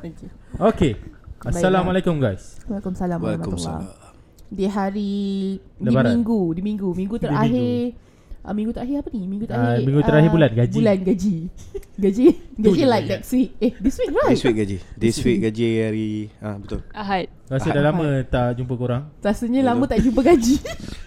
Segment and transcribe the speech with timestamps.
[0.00, 0.28] Okay.
[0.56, 0.92] Okay.
[1.40, 2.56] Assalamualaikum guys.
[2.68, 3.84] Waalaikumsalam Waalaikumsalam.
[3.84, 4.08] warahmatullahi.
[4.50, 5.12] Di hari
[5.60, 6.10] di Lebaran.
[6.16, 8.08] minggu, di minggu, minggu Di terakhir
[8.40, 9.28] Uh, minggu terakhir apa ni?
[9.28, 10.76] Minggu Ah, terakhir minggu terakhir ah, bulan, gaji.
[10.80, 11.36] Bulan gaji
[12.08, 12.24] Gaji
[12.56, 16.08] Gaji like next week Eh this week right This week gaji This week gaji hari
[16.40, 16.80] ah betul.
[16.96, 19.02] Ahad Rasa dah lama tak jumpa korang.
[19.20, 19.68] Rasanya Betul.
[19.68, 20.54] lama tak jumpa gaji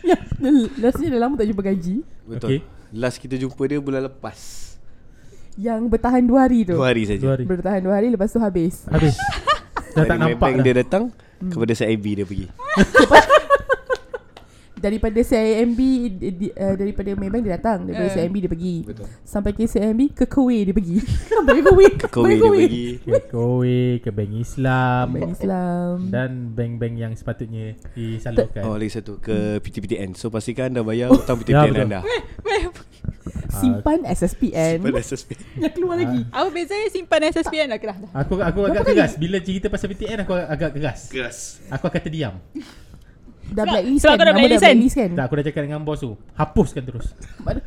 [0.06, 0.18] Ya,
[0.86, 1.96] Rasanya dah lama tak jumpa gaji
[2.30, 2.48] Betul.
[2.54, 2.60] Okay.
[2.94, 4.63] Last kita jumpa dia bulan lepas.
[5.54, 7.22] Yang bertahan dua hari tu Dua hari saja.
[7.22, 7.44] Dua hari.
[7.46, 9.16] Bertahan dua hari Lepas tu habis Habis.
[9.96, 10.64] dah tak nampak dah.
[10.66, 11.04] dia datang
[11.44, 12.48] kepada CIB dia pergi.
[14.84, 15.80] Daripada CIMB
[16.20, 18.16] di, di, uh, Daripada Maybank dia datang Daripada Eh.
[18.20, 19.08] CIMB dia pergi Betul.
[19.24, 21.00] Sampai ke CIMB Ke Kowe dia pergi
[21.32, 22.88] Sampai ke Kowe Kowe dia pergi.
[23.08, 28.62] Ke Kowe, ke Bank Islam Bank Islam dan bank-bank yang sepatutnya disalurkan.
[28.68, 30.18] Oh lagi satu ke PTPTN.
[30.20, 32.00] So pastikan anda bayar hutang Ya, PTPTN anda.
[33.54, 35.38] Simpan SSPN Pada SSP.
[35.62, 39.94] Yang keluar lagi Apa bezanya simpan SSPN lah Aku aku agak keras bila cerita pasal
[39.94, 41.00] PTN aku agak keras.
[41.14, 41.38] Keras.
[41.70, 42.34] Aku akan terdiam.
[43.54, 44.72] Dah Sebab- blacklist sebab kan kau dah Nama blacklist kan?
[44.72, 46.12] blacklist kan Tak aku dah cakap dengan bos tu.
[46.34, 47.06] Hapuskan terus.
[47.40, 47.66] Mana-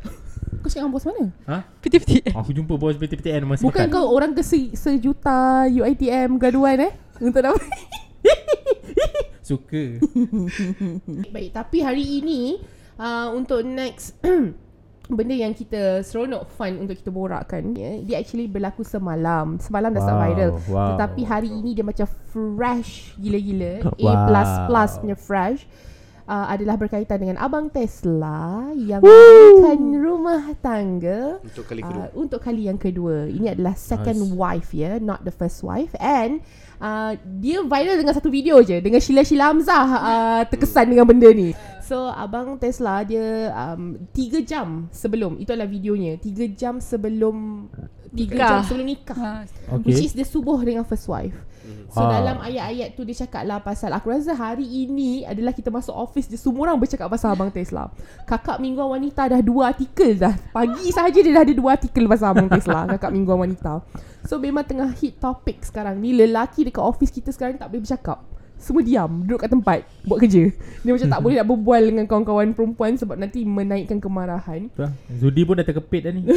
[0.56, 1.24] Kau cakap dengan bos mana?
[1.46, 1.56] Ha?
[1.78, 3.92] PTPTN Aku jumpa bos PTPTN masa Bukan pekan.
[3.92, 7.62] kau orang ke se- sejuta UITM graduan eh Untuk dapat
[9.40, 10.02] Suka.
[11.34, 12.58] Baik tapi hari ini
[12.96, 14.18] uh, Untuk next
[15.06, 20.02] Benda yang kita seronok fun untuk kita borakkan ya, Dia actually berlaku semalam Semalam dah
[20.02, 20.88] start Wow, viral wow.
[20.98, 24.12] Tetapi hari ini dia macam fresh gila-gila A++
[24.66, 24.98] Wow.
[24.98, 25.62] punya fresh
[26.26, 32.02] uh, Adalah berkaitan dengan Abang Tesla Yang membelikan rumah tangga Untuk kali kedua.
[32.02, 34.34] Uh, untuk kali yang kedua Ini adalah second Nice.
[34.34, 36.42] wife ya Not the first wife And
[36.82, 41.54] uh, Dia viral dengan satu video je Dengan Sheila-Sheila Hamzah uh, Terkesan dengan benda ni
[41.86, 47.70] So Abang Tesla dia um, 3 jam sebelum Itu adalah videonya 3 jam sebelum
[48.10, 48.48] 3 Nikah.
[48.50, 49.32] jam sebelum nikah ha.
[49.70, 49.86] okay.
[49.86, 51.36] Which is dia subuh dengan first wife
[51.90, 52.22] So Ah.
[52.22, 56.26] dalam ayat-ayat tu dia cakap lah pasal Aku rasa hari ini adalah kita masuk office
[56.26, 57.90] Dia semua orang bercakap pasal Abang Tesla
[58.22, 62.34] Kakak Mingguan Wanita dah dua artikel dah Pagi sahaja dia dah ada dua artikel pasal
[62.34, 63.82] Abang Tesla Kakak Mingguan Wanita
[64.26, 67.82] So memang tengah hit topik sekarang ni Lelaki dekat office kita sekarang ni tak boleh
[67.82, 68.18] bercakap
[68.56, 70.48] semua diam Duduk kat tempat Buat kerja
[70.82, 74.72] Dia macam tak boleh nak berbual Dengan kawan-kawan perempuan Sebab nanti menaikkan kemarahan.
[75.20, 76.24] Zudi pun dah terkepit dah ni.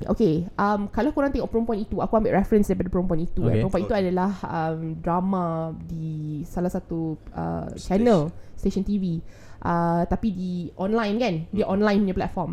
[0.00, 3.46] Okay um, Kalau korang tengok perempuan itu Aku ambil reference daripada perempuan itu okay.
[3.46, 3.52] Okay.
[3.52, 3.62] eh.
[3.62, 9.20] Perempuan itu adalah um, Drama Di salah satu uh, Channel Station TV
[9.62, 12.50] uh, Tapi di online kan Dia online punya platform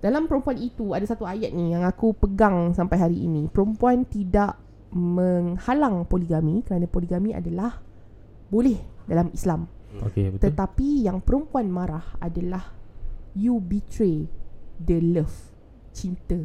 [0.00, 4.56] Dalam perempuan itu Ada satu ayat ni Yang aku pegang Sampai hari ini Perempuan tidak
[4.88, 7.76] Menghalang poligami Kerana poligami adalah
[8.48, 9.68] Boleh Dalam Islam
[10.08, 10.52] Okay betul.
[10.52, 12.76] tetapi yang perempuan marah adalah
[13.32, 14.28] you betray
[14.78, 15.34] the love,
[15.90, 16.38] cinta.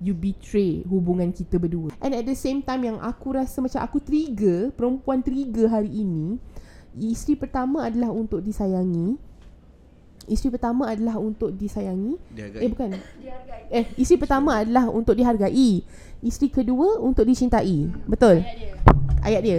[0.00, 1.92] You betray hubungan kita berdua.
[2.00, 6.40] And at the same time yang aku rasa macam aku trigger, perempuan trigger hari ini,
[6.96, 9.20] isteri pertama adalah untuk disayangi.
[10.28, 12.18] Isteri pertama adalah untuk disayangi.
[12.34, 12.96] Dia Eh bukan.
[13.70, 15.84] Eh isteri pertama adalah untuk dihargai.
[16.20, 17.88] Isteri kedua untuk dicintai.
[18.04, 18.44] Betul?
[19.24, 19.58] Ayat dia.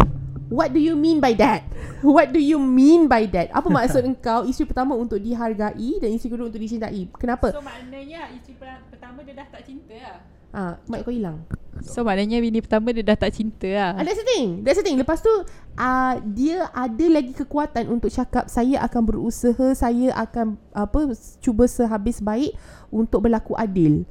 [0.52, 1.64] What do you mean by that?
[2.04, 3.56] What do you mean by that?
[3.56, 7.08] Apa maksud engkau isteri pertama untuk dihargai dan isteri kedua untuk dicintai?
[7.16, 7.56] Kenapa?
[7.56, 10.20] So maknanya isteri per- pertama dia dah tak cinta lah
[10.52, 11.48] Ah, mic kau hilang.
[11.82, 14.48] So maknanya bini pertama dia dah tak cinta lah Ah, that's the thing.
[14.62, 15.00] That's the thing.
[15.00, 15.32] Lepas tu
[15.74, 22.20] uh, dia ada lagi kekuatan untuk cakap saya akan berusaha, saya akan apa cuba sehabis
[22.20, 22.54] baik
[22.92, 24.04] untuk berlaku adil.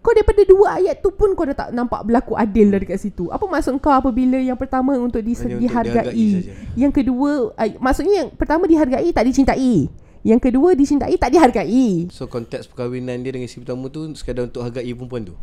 [0.00, 3.28] Kau daripada dua ayat tu pun kau dah tak nampak berlaku adil dah dekat situ.
[3.28, 6.30] Apa maksud kau apabila yang pertama untuk dis- Hanya untuk dihargai,
[6.72, 9.90] yang kedua uh, maksudnya yang pertama dihargai tak dicintai.
[10.22, 12.08] Yang kedua dicintai tak dihargai.
[12.08, 15.36] So konteks perkahwinan dia dengan isteri pertama tu sekadar untuk hargai perempuan tu.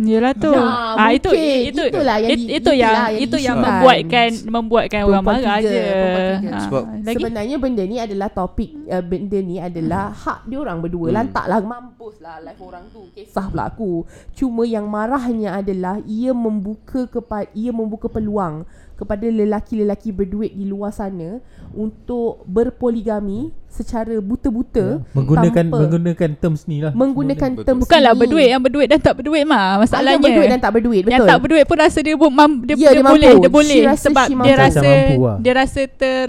[0.00, 0.48] Yelah tu.
[0.48, 5.20] Ya, ah, itu, itu, Itulah yang it, itu yang, yang itu yang membuatkan membuatkan orang
[5.20, 5.84] marah tiga, je.
[6.64, 11.00] Sebab lagi Sebenarnya benda ni adalah topik uh, Benda ni adalah hak dia orang berdua
[11.12, 11.18] Hmm.
[11.18, 13.04] Lantaklah mampus lah life orang tu.
[13.12, 14.06] Kisah pula aku.
[14.32, 18.64] Cuma yang marahnya adalah Ia membuka kepada Ia membuka peluang
[19.02, 26.62] Kepada lelaki-lelaki berduit di luar sana Untuk berpoligami Secara buta-buta Ya, Menggunakan tanpa- menggunakan terms
[26.64, 26.92] ni lah.
[26.92, 27.64] Menggunakan Betul.
[27.64, 28.20] terms bukanlah ini.
[28.20, 30.14] berduit yang berduit dan tak berduit mah Ah, masalahnya.
[30.14, 32.74] Yang berduit dan tak berduit Betul Yang tak berduit pun rasa dia bu- mam, dia,
[32.74, 33.42] Ya, dia, dia boleh mampu.
[33.42, 35.36] dia boleh She sebab she dia rasa mampu lah.
[35.40, 36.26] dia rasa ter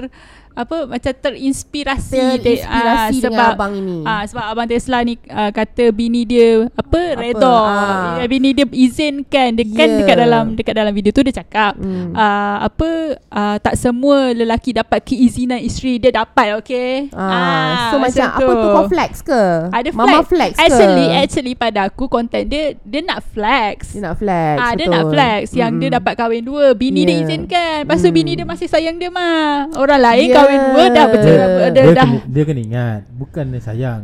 [0.54, 3.98] apa macam terinspirasi Terinspirasi de- dengan sebab abang ini.
[4.04, 7.42] Ah sebab abang Tesla ni uh, kata bini dia apa, redha.
[7.44, 8.16] Ah.
[8.16, 8.26] Ah.
[8.26, 9.98] Bini dia izinkan dia kan Yeah.
[10.00, 12.14] dekat dalam dekat dalam video tu dia cakap Hmm.
[12.14, 12.90] uh, apa
[13.28, 17.10] uh, tak semua lelaki dapat keizinan isteri dia dapat okey.
[17.14, 19.44] Ah, so macam apa tu kau flex ke?
[19.70, 20.62] Ada Mama flex ke?
[20.62, 23.94] Actually actually pada aku content dia dia nak flex.
[23.94, 24.94] Dia nak flex Ah, dia betul.
[24.94, 25.82] nak flex Yang Mm-mm.
[25.82, 27.24] dia dapat kahwin dua Bini dia Yeah.
[27.24, 28.16] izinkan Lepas tu Mm.
[28.16, 30.36] bini dia masih sayang dia mah Orang lain Yeah.
[30.44, 34.02] Kahwin dua Dah betul Dia- Dia, dia, dah kena, dia kena ingat Bukan dia sayang.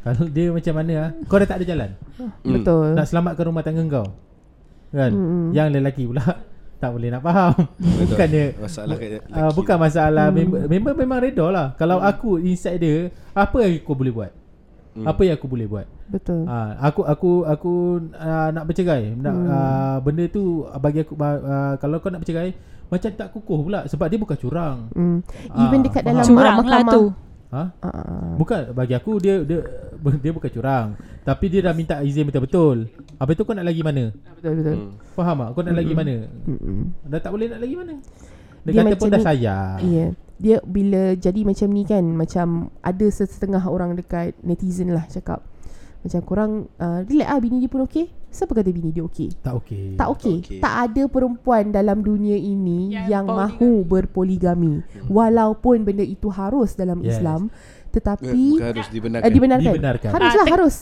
[0.00, 1.90] Kalau dia macam mana ah, Kau dah tak ada jalan.
[2.16, 2.32] Hmm.
[2.50, 2.86] Betul.
[2.92, 4.06] Nak selamatkan rumah tangga kau
[4.90, 5.10] Kan?
[5.10, 5.44] Mm-mm.
[5.52, 6.24] Yang lelaki pula
[6.82, 7.54] Tak boleh nak faham.
[7.78, 9.30] Bukan dia Masalah kat lelaki.
[9.30, 10.26] uh, Bukan masalah.
[10.26, 10.36] Hmm.
[10.36, 11.66] member, member memang reda lah.
[11.76, 12.96] Kalau aku inside dia
[13.30, 14.32] Apa yang aku boleh buat?
[14.92, 15.06] Hmm.
[15.06, 15.86] Apa yang aku boleh buat?
[16.04, 16.44] Betul.
[16.44, 17.72] Ah, aku aku aku
[18.12, 19.14] uh, nak bercerai.
[19.14, 19.46] Nak Hmm.
[19.46, 20.42] uh, benda tu
[20.76, 21.38] bagi aku uh,
[21.78, 22.52] kalau kau nak bercerai
[22.92, 24.92] macam tak kukuh pula sebab dia bukan curang.
[24.92, 25.24] Hmm.
[25.48, 26.20] Ah, Even dekat dalam.
[26.20, 27.04] Curang lah mahkamah tu
[27.52, 27.68] Ha?
[27.84, 28.32] Ah, ah, ah.
[28.40, 29.60] Bukan bagi aku dia dia
[30.24, 30.96] dia bukan curang.
[31.20, 32.88] Tapi dia dah minta izin betul-betul.
[33.20, 34.08] Habis tu kau nak lagi mana?
[34.36, 34.90] Betul betul Hmm.
[35.12, 35.48] Faham tak?
[35.52, 36.14] Kau nak lagi mana?
[36.48, 36.80] Mm-mm.
[37.04, 37.94] Dah tak boleh nak lagi mana?
[38.64, 39.78] Dia, Dia kata macam pun dah ni- sayang.
[39.84, 40.06] Ya
[40.40, 42.48] Dia bila jadi macam ni kan Macam
[42.80, 45.44] ada setengah orang dekat netizen lah cakap
[46.02, 49.54] Macam korang uh, Relax lah bini dia pun okey Siapa kata bini dia okey Tak
[49.56, 49.84] okey.
[49.94, 50.36] tak okey.
[50.40, 50.58] okey.
[50.58, 53.38] Tak ada perempuan dalam dunia ini Yang yang, poligami.
[53.52, 54.72] mahu berpoligami.
[55.06, 57.14] Walaupun benda itu harus dalam Yes.
[57.14, 57.52] Islam,
[57.88, 59.22] tetapi Bukan harus dibenarkan.
[59.22, 59.68] uh, dibenarkan.
[59.68, 60.10] Dibenarkan.
[60.10, 60.76] Haruslah Ah, te- harus.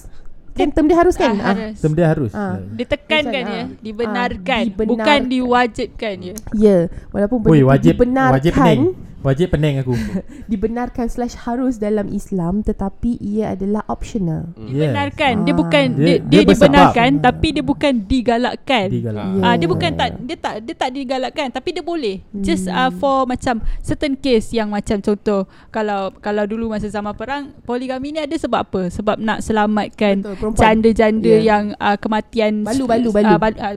[0.50, 1.32] Kan term dia harus kan?
[1.32, 1.76] Ah, Ah, harus.
[1.76, 2.32] Term dia harus.
[2.32, 2.58] Ah.
[2.70, 3.67] Dia tekankan Macam, ya ah.
[3.78, 5.20] Dibenarkan Ah, Bukan dibenarkan.
[5.26, 6.78] diwajibkan je Ya,
[7.11, 8.82] walaupun benda Oi, itu wajib dibenarkan, wajib pening.
[9.20, 9.93] Wajib pening aku.
[10.50, 14.49] dibenarkan slash harus dalam Islam, tetapi ia adalah optional.
[14.58, 14.88] yes.
[14.88, 15.58] Dibenarkan Dia Ah.
[15.58, 19.25] bukan Dia- Dia, dia dia, dibenarkan Tapi dia bukan digalakkan Digalak.
[19.31, 19.43] Ya.
[19.43, 22.25] Ah dia bukan tak dia tak dia tak digalakkan tapi dia boleh.
[22.32, 22.96] Just uh, Hmm.
[22.96, 28.20] for macam certain case yang macam contoh kalau kalau dulu masa zaman perang poligami ni
[28.20, 28.82] ada sebab apa?
[28.88, 31.40] Sebab nak selamatkan Betul, janda-janda Ya.
[31.50, 33.28] yang uh, kematian Balu, balu, balu.
[33.28, 33.75] Uh, balu, uh,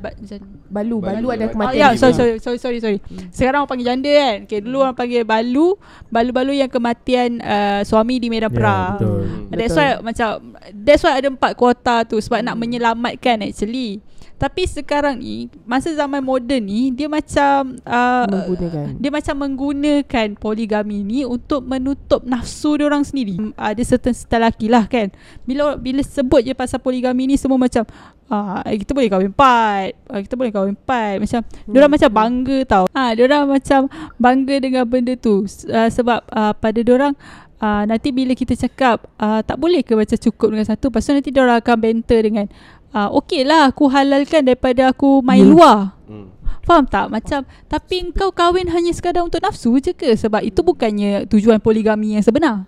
[0.74, 1.44] Balu, balu, Balu, ada balu.
[1.44, 1.78] Oh, kematian.
[1.78, 2.02] ya, juga.
[2.02, 2.98] sorry, sorry, sorry, sorry, sorry.
[3.30, 4.38] Sekarang orang panggil janda kan.
[4.44, 5.74] Okay, dulu orang panggil balu,
[6.08, 8.94] balu-balu yang kematian uh, suami di medan Ya, perang.
[9.02, 9.20] betul.
[9.24, 9.50] Hmm.
[9.54, 9.82] That's Betul.
[9.82, 10.30] why macam
[10.74, 13.98] that's why ada empat kuota tu sebab nak menyelamatkan actually.
[14.44, 19.00] Tapi sekarang ni masa zaman moden ni dia macam uh, Menggunakan.
[19.00, 23.40] dia macam menggunakan poligami ni untuk menutup nafsu dia orang sendiri.
[23.40, 25.16] Hmm, Ada certain certain lelaki lah kan.
[25.48, 27.88] Bila bila sebut je pasal poligami ni semua macam
[28.28, 29.96] ah eh, kita boleh kahwin empat.
[30.12, 31.24] Ah, kita boleh kahwin empat.
[31.24, 31.72] Macam hmm.
[31.72, 32.86] dia orang macam bangga tau.
[32.92, 33.80] Ah dia orang macam
[34.20, 37.16] bangga dengan benda tu uh, sebab uh, pada dia orang
[37.64, 41.16] Uh, nanti bila kita cakap uh, tak boleh ke macam cukup dengan satu Lepas tu
[41.16, 42.46] nanti dia orang akan banter dengan
[42.94, 45.50] uh, Okey lah aku halalkan daripada aku main Ya.
[45.50, 46.30] luar Hmm.
[46.62, 47.10] Faham tak?
[47.10, 50.14] Macam Tapi engkau kahwin hanya sekadar untuk nafsu je ke?
[50.14, 52.64] Sebab itu bukannya tujuan poligami yang sebenar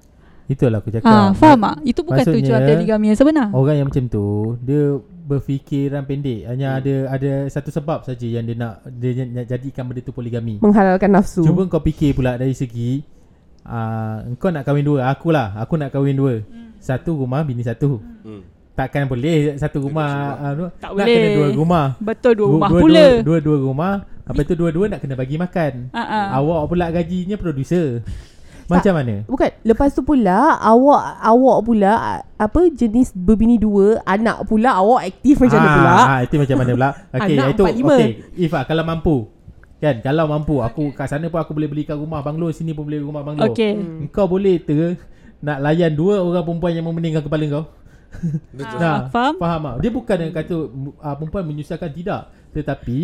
[0.45, 1.07] Itulah aku cakap.
[1.07, 1.75] ha, Faham tak?
[1.86, 4.25] Itu bukan maksudnya, tujuan poligami yang sebenar Orang yang macam tu
[4.60, 4.81] dia
[5.25, 6.45] berfikiran pendek.
[6.45, 6.77] Hanya Hmm.
[6.77, 10.60] ada ada satu sebab saja yang dia nak dia nak jadikan benda tu poligami.
[10.60, 11.42] Menghalalkan nafsu.
[11.42, 13.01] Cuba kau fikir pula dari segi
[13.66, 16.33] uh, kau nak kahwin dua, akulah, aku nak kahwin dua.
[16.77, 17.98] Satu rumah bini satu.
[18.22, 18.45] Hmm.
[18.75, 21.16] Takkan boleh satu rumah uh, Tak nak boleh.
[21.16, 21.86] kena dua rumah.
[21.98, 23.94] Betul dua Du- rumah dua, pula Dua, dua, dua rumah.
[24.25, 25.94] Apa tu dua-dua nak kena bagi makan.
[25.94, 26.36] Ha.
[26.36, 28.04] Awak pula gajinya producer.
[28.66, 29.22] Macam mana?
[29.24, 31.94] Bukan Lepas tu pula Awak Awak pula
[32.33, 36.72] Apa jenis berbini dua Anak pula Awak aktif macam mana pula Ah, itu macam mana
[36.74, 36.89] pula?
[37.13, 38.10] Okey, Anak itu okey.
[38.33, 39.30] If ah, kalau mampu.
[39.77, 43.06] Kan, kalau mampu aku kat sana pun aku boleh belikan rumah banglo, sini pun boleh
[43.06, 43.45] rumah banglo.
[43.45, 44.10] Okey Hmm.
[44.10, 44.98] Kau boleh te
[45.39, 47.63] nak layan dua orang perempuan yang memeningkan kepala kau?
[48.58, 48.80] Betul.
[48.80, 49.34] Ah, faham?
[49.38, 49.76] Faham tak?
[49.80, 50.56] Dia bukan yang kata
[51.00, 52.22] uh, perempuan menyusahkan tidak,
[52.52, 52.98] tetapi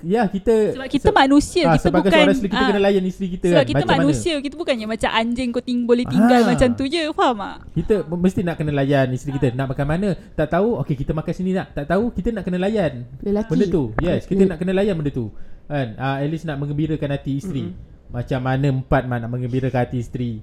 [0.00, 3.04] ya kita Sebab kita manusia ah, Kita sebagai bukan seorang isteri kita ah, kena layan
[3.04, 3.68] isteri kita Sebab kan.
[3.68, 6.48] kita Macam manusia Kita bukannya macam anjing Kau ting boleh tinggal Ah.
[6.48, 7.56] macam tu je Faham tak?
[7.60, 7.74] Mana?
[7.76, 9.52] Kita mesti nak kena layan isteri kita.
[9.52, 10.08] Nak makan mana?
[10.32, 11.76] Tak tahu, okey kita makan sini nak.
[11.76, 12.92] Tak tahu, kita nak kena layan.
[13.20, 15.28] Lelaki Benda tu Yes Kita Lel- nak kena layan benda tu
[15.64, 18.08] Kan uh, At least nak mengembirakan hati isteri Mm-mm.
[18.08, 20.40] Macam mana empat mak nak mengembirakan hati isteri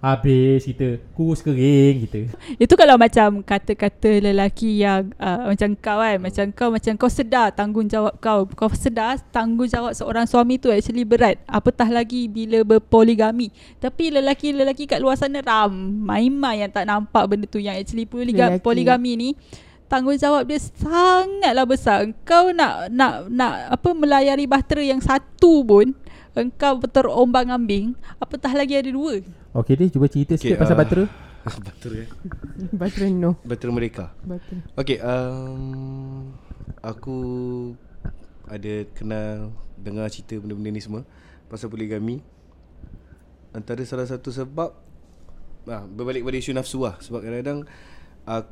[0.00, 6.16] Habis kita Kurus kering kita Itu kalau macam kata-kata lelaki yang uh, macam kau kan
[6.16, 8.48] Macam kau macam kau sedar tanggungjawab kau.
[8.48, 11.36] Kau sedar tanggungjawab seorang suami tu actually berat.
[11.44, 13.52] Apatah lagi bila berpoligami.
[13.76, 17.60] Tapi lelaki-lelaki kat luar sana ramai-ramai yang tak nampak benda tu.
[17.60, 18.64] Yang actually poliga- Lelaki.
[18.64, 19.30] poligami ni
[19.90, 22.06] Tanggungjawab dia sangatlah besar.
[22.06, 25.90] Engkau nak nak nak apa melayari bahtera yang satu pun
[26.34, 29.22] Engkau terombang ambing Apatah lagi ada dua
[29.54, 30.80] Okay deh cuba cerita Okay, sikit pasal ah.
[30.80, 31.04] batera
[31.40, 32.06] Betul ya.
[32.76, 34.12] Betul no Betul mereka.
[34.20, 36.36] Betul Okay, um,
[36.84, 37.16] aku
[38.44, 41.02] ada kenal dengar cerita benda-benda ni semua
[41.48, 42.20] pasal poligami.
[43.56, 44.70] Antara salah satu sebab
[45.66, 47.66] ah, Berbalik pada isu nafsu lah Sebab kadang-kadang
[48.30, 48.42] uh,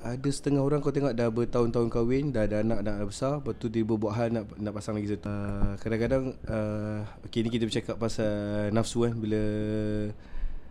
[0.00, 3.68] Ada setengah orang kau tengok dah bertahun-tahun kahwin Dah ada anak dah besar Lepas tu
[3.68, 5.28] dia berbuat hal nak, nak pasang lagi satu.
[5.28, 9.40] Uh, Kadang-kadang uh, Okay ni kita bercakap pasal nafsu kan Bila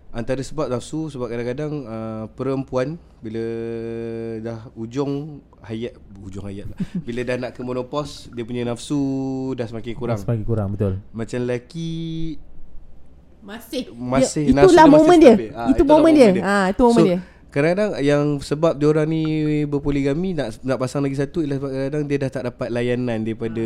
[0.09, 3.43] Antara sebab nafsu Sebab kadang-kadang uh, Perempuan Bila
[4.41, 5.93] dah ujung hayat
[6.25, 6.77] Ujung hayat lah.
[7.05, 8.98] Bila dah nak ke menopause Dia punya nafsu
[9.53, 10.17] Dah semakin kurang.
[10.17, 10.98] Semakin kurang betul.
[11.13, 12.33] Macam lelaki
[13.45, 13.93] Masih.
[13.93, 15.33] Masih- dia, nafsu Itulah momen dia.
[15.53, 16.29] Ah, Itu itulah momen dia.
[16.33, 16.41] dia.
[16.43, 17.19] Ah, Itu momen so, dia
[17.50, 19.25] Kadang-kadang yang sebab diorang ni
[19.65, 23.65] berpoligami nak nak pasang lagi satu ialah sebab kadang-kadang dia dah tak dapat layanan daripada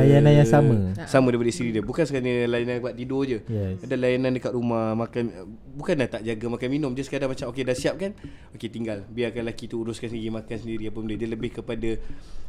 [0.00, 0.74] Layanan yang sama.
[1.04, 1.84] Sama daripada isteri dia.
[1.84, 3.44] Bukan sekadar layanan buat tidur je.
[3.52, 3.84] Yes.
[3.84, 5.28] Ada layanan dekat rumah makan
[5.76, 8.16] bukan dah tak jaga makan minum je sekadar macam okey dah siap kan?
[8.56, 9.04] Okey tinggal.
[9.12, 11.14] Biarkan lelaki tu uruskan sendiri makan sendiri apa benda.
[11.20, 12.00] Dia lebih kepada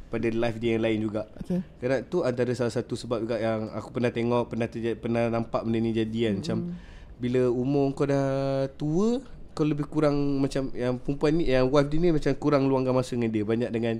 [0.08, 1.28] pada life dia yang lain juga.
[1.44, 5.28] Okay Kadang tu antara salah satu sebab juga yang aku pernah tengok, pernah terjadi, pernah
[5.28, 6.36] nampak benda ni jadi kan.
[6.40, 6.58] Macam
[7.20, 9.20] bila umur kau dah tua,
[9.54, 13.14] kau lebih kurang macam yang perempuan ni, yang wife dia ni macam kurang luangkan masa
[13.16, 13.44] dengan dia.
[13.46, 13.96] Banyak dengan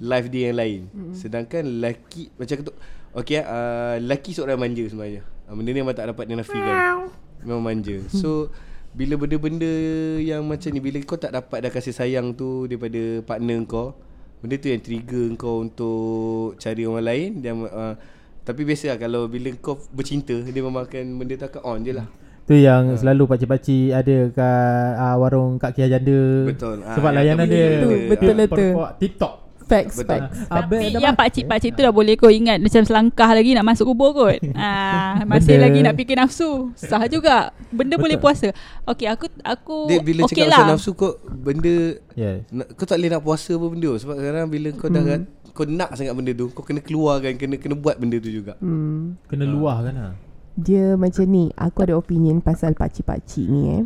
[0.00, 0.80] life dia yang lain.
[1.12, 2.72] Sedangkan lelaki, macam tu,
[3.12, 5.22] okay, uh, lelaki seorang manja sebenarnya.
[5.46, 7.08] Uh, benda ni memang tak dapat dinafikan.
[7.44, 7.96] Memang manja.
[8.10, 8.50] So,
[8.98, 9.72] bila benda-benda
[10.18, 13.92] yang macam ni, bila kau tak dapat dah kasih sayang tu daripada partner kau,
[14.36, 17.96] Benda tu yang trigger kau untuk cari orang lain dan uh,
[18.44, 21.92] tapi biasa lah kalau bila kau bercinta dia memang akan benda tu akan on je
[21.96, 22.06] lah.
[22.46, 26.46] Tu yang selalu pakcik-pakcik ada kat uh, warung Kak Kia Janda.
[26.46, 26.78] Betul.
[26.80, 27.66] Ah, Sebab layanan tu dia.
[27.68, 28.48] betul, betul, dia betul.
[28.48, 29.34] perempuan TikTok.
[29.66, 30.22] Facts Betul.
[30.22, 33.90] Facts Abang Tapi yang pakcik-pakcik tu dah boleh kau ingat Macam selangkah lagi nak masuk
[33.90, 38.54] kubur kot ah, Masih Benda- lagi nak fikir nafsu Sah juga Benda boleh puasa
[38.86, 42.46] Okay aku aku Dia bila okay cakap lah pasal nafsu kau benda Yes.
[42.48, 43.98] nak, kau tak boleh nak puasa apa benda tu.
[43.98, 45.22] sebab kadang bila kau dah Hmm.
[45.50, 48.54] kau nak sangat benda tu kau kena keluarkan kena kena buat benda tu juga.
[48.56, 49.26] hmm.
[49.26, 50.12] Kena luah kan ah.
[50.56, 53.84] Dia macam ni Aku ada opinion Pasal pakcik-pakcik ni eh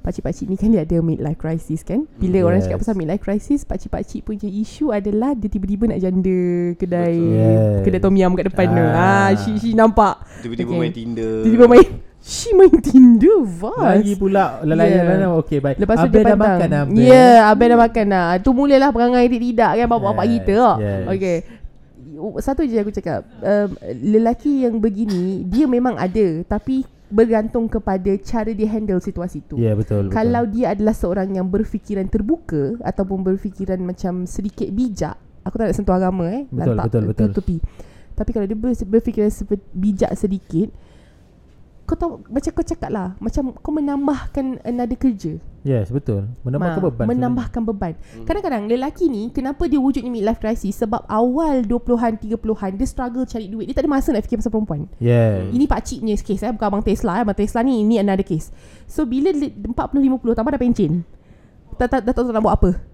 [0.00, 2.66] Pakcik-pakcik ni kan dia ada midlife crisis kan Bila Mm, orang yes.
[2.66, 6.40] cakap pasal midlife crisis Pakcik-pakcik punya isu adalah Dia tiba-tiba nak janda
[6.74, 7.16] Kedai.
[7.16, 7.84] Yes.
[7.84, 9.28] Kedai tom yum kat depan tu Ah.
[9.28, 10.80] ah, She, she nampak Tiba-tiba Okay.
[10.80, 11.32] main Tinder.
[11.44, 11.88] Tiba-tiba main
[12.20, 15.16] She main Tinder Vas Lagi pula lelayan Yeah.
[15.20, 15.36] yeah.
[15.36, 15.76] Okey baik.
[15.76, 16.82] Lepas tu Abang dia dah pantang makan dah.
[16.96, 20.52] Ya yeah, Abang dah makan dah Tu mulalah perangai dia tidak kan Bapak-bapak Yes, kita
[20.54, 21.04] tak yes.
[21.10, 21.36] Okay
[22.40, 23.68] Satu je aku cakap um,
[24.00, 29.72] Lelaki yang begini Dia memang ada Tapi Bergantung kepada Cara dia handle situasi tu Ya
[29.72, 30.14] yeah, betul, betul.
[30.14, 35.76] Kalau dia adalah seorang yang berfikiran terbuka Ataupun berfikiran macam sedikit bijak Aku tak nak
[35.76, 37.26] sentuh agama eh Betul, Lantak, betul, betul.
[37.32, 37.56] Tutupi
[38.14, 39.30] Tapi kalau dia ber- berfikiran
[39.74, 40.70] bijak sedikit
[41.90, 45.42] Kau tahu Macam kau cakap lah Macam kau menambahkan another kerja.
[45.66, 46.30] Yes betul.
[46.46, 47.04] Menambahkan Ma, beban.
[47.10, 47.92] Menambahkan beban.
[48.22, 50.78] Kadang-kadang lelaki ni Kenapa dia wujudnya midlife crisis?
[50.78, 53.66] Sebab awal 20-an 30-an Dia struggle cari duit.
[53.66, 54.86] Dia tak ada masa nak fikir pasal perempuan.
[55.02, 55.50] Yes.
[55.50, 56.52] Ini pakcik punya case eh.
[56.54, 57.22] Bukan abang Tesla eh.
[57.26, 58.54] Abang Tesla ni Ini another case
[58.86, 61.02] So bila li- 40-50 Tambah dah pencin
[61.74, 62.89] Dah, dah, dah tahu nak buat apa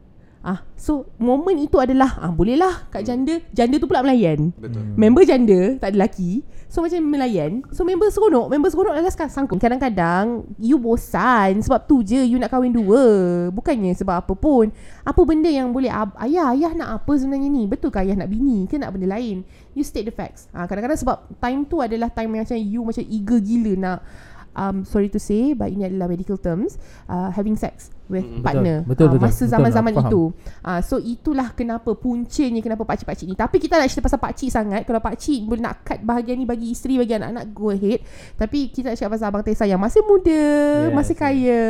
[0.46, 4.54] Ah, so momen itu adalah ah bolehlah kat janda, janda tu pula melayan.
[4.54, 4.78] Betul.
[4.78, 4.94] Hmm.
[4.94, 6.46] Member janda tak ada lelaki.
[6.70, 7.66] So macam melayan.
[7.74, 9.58] So member seronok, member seronok adalah sekarang sangkut.
[9.58, 13.02] Kadang-kadang you bosan sebab tu je you nak kahwin dua.
[13.50, 14.70] Bukannya sebab apa pun.
[15.02, 17.66] Apa benda yang boleh ab- ayah ayah nak apa sebenarnya ni?
[17.66, 19.42] Betul ke ayah nak bini ke nak benda lain?
[19.74, 20.46] You state the facts.
[20.54, 23.98] Ah kadang-kadang sebab time tu adalah time yang macam you macam eager gila nak
[24.56, 28.42] um, sorry to say but ini adalah medical terms uh, having sex with Mm-mm.
[28.42, 28.86] partner.
[28.86, 29.52] Betul, betul, masa betul.
[29.52, 30.22] zaman-zaman itu.
[30.62, 33.34] Uh, so itulah kenapa puncanya kenapa pakcik-pakcik ni.
[33.34, 34.82] Tapi kita nak cerita pasal pakcik sangat.
[34.86, 38.00] Kalau pakcik boleh nak cut bahagian ni bagi isteri bagi anak-anak go ahead.
[38.38, 40.42] Tapi kita nak cakap pasal abang Tessa yang masih muda
[40.86, 41.22] Yes, masih yes.
[41.22, 41.62] kaya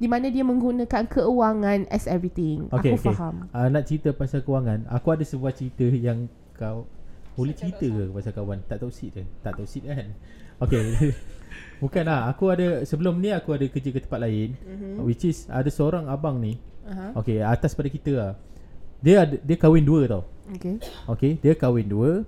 [0.00, 2.68] di mana dia menggunakan keuangan as everything.
[2.72, 3.12] Okay, aku okay.
[3.12, 3.34] faham.
[3.52, 6.88] Uh, nak cerita pasal kewangan Aku ada sebuah cerita yang kau
[7.36, 8.58] Boleh cerita ke pasal kawan?
[8.66, 10.16] Tak tahu sit ke Tak tahu sit kan?
[10.58, 11.14] Okay
[11.78, 14.94] Bukan lah Aku ada Sebelum ni aku ada kerja ke tempat lain mm-hmm.
[15.02, 17.18] Which is Ada seorang abang ni uh-huh.
[17.22, 18.32] Okay atas pada kita lah
[19.02, 22.22] Dia ada, dia kahwin dua tau okay Okay Dia kahwin dua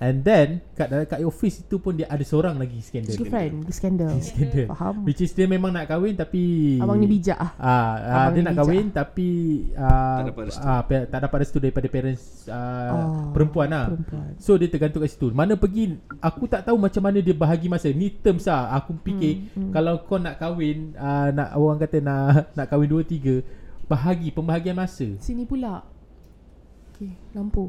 [0.00, 4.16] And then Kat dalam kat office itu pun Dia ada seorang lagi skandal girlfriend skandal
[4.16, 6.40] Skandal faham Which is dia memang nak kahwin Tapi
[6.80, 7.84] abang ni bijak ah Ah, ah
[8.24, 8.60] Abang dia nak bijak.
[8.64, 9.28] kahwin tapi
[9.74, 10.64] ah, Tak dapat restu.
[10.64, 13.86] ah, pe- tak dapat restu daripada parents ah, Oh, perempuan lah.
[13.86, 14.30] perempuan.
[14.36, 15.28] So dia tergantung kat situ.
[15.30, 15.84] Mana pergi
[16.18, 17.92] aku tak tahu macam mana dia bahagi masa.
[17.92, 19.70] Ni terms lah aku fikir Hmm, hmm.
[19.70, 22.20] kalau kau nak kahwin ah, nak orang kata nak
[22.56, 23.44] nak kahwin dua tiga
[23.84, 25.04] bahagi pembahagian masa.
[25.18, 25.84] Sini pula
[26.90, 27.68] Okay Lampu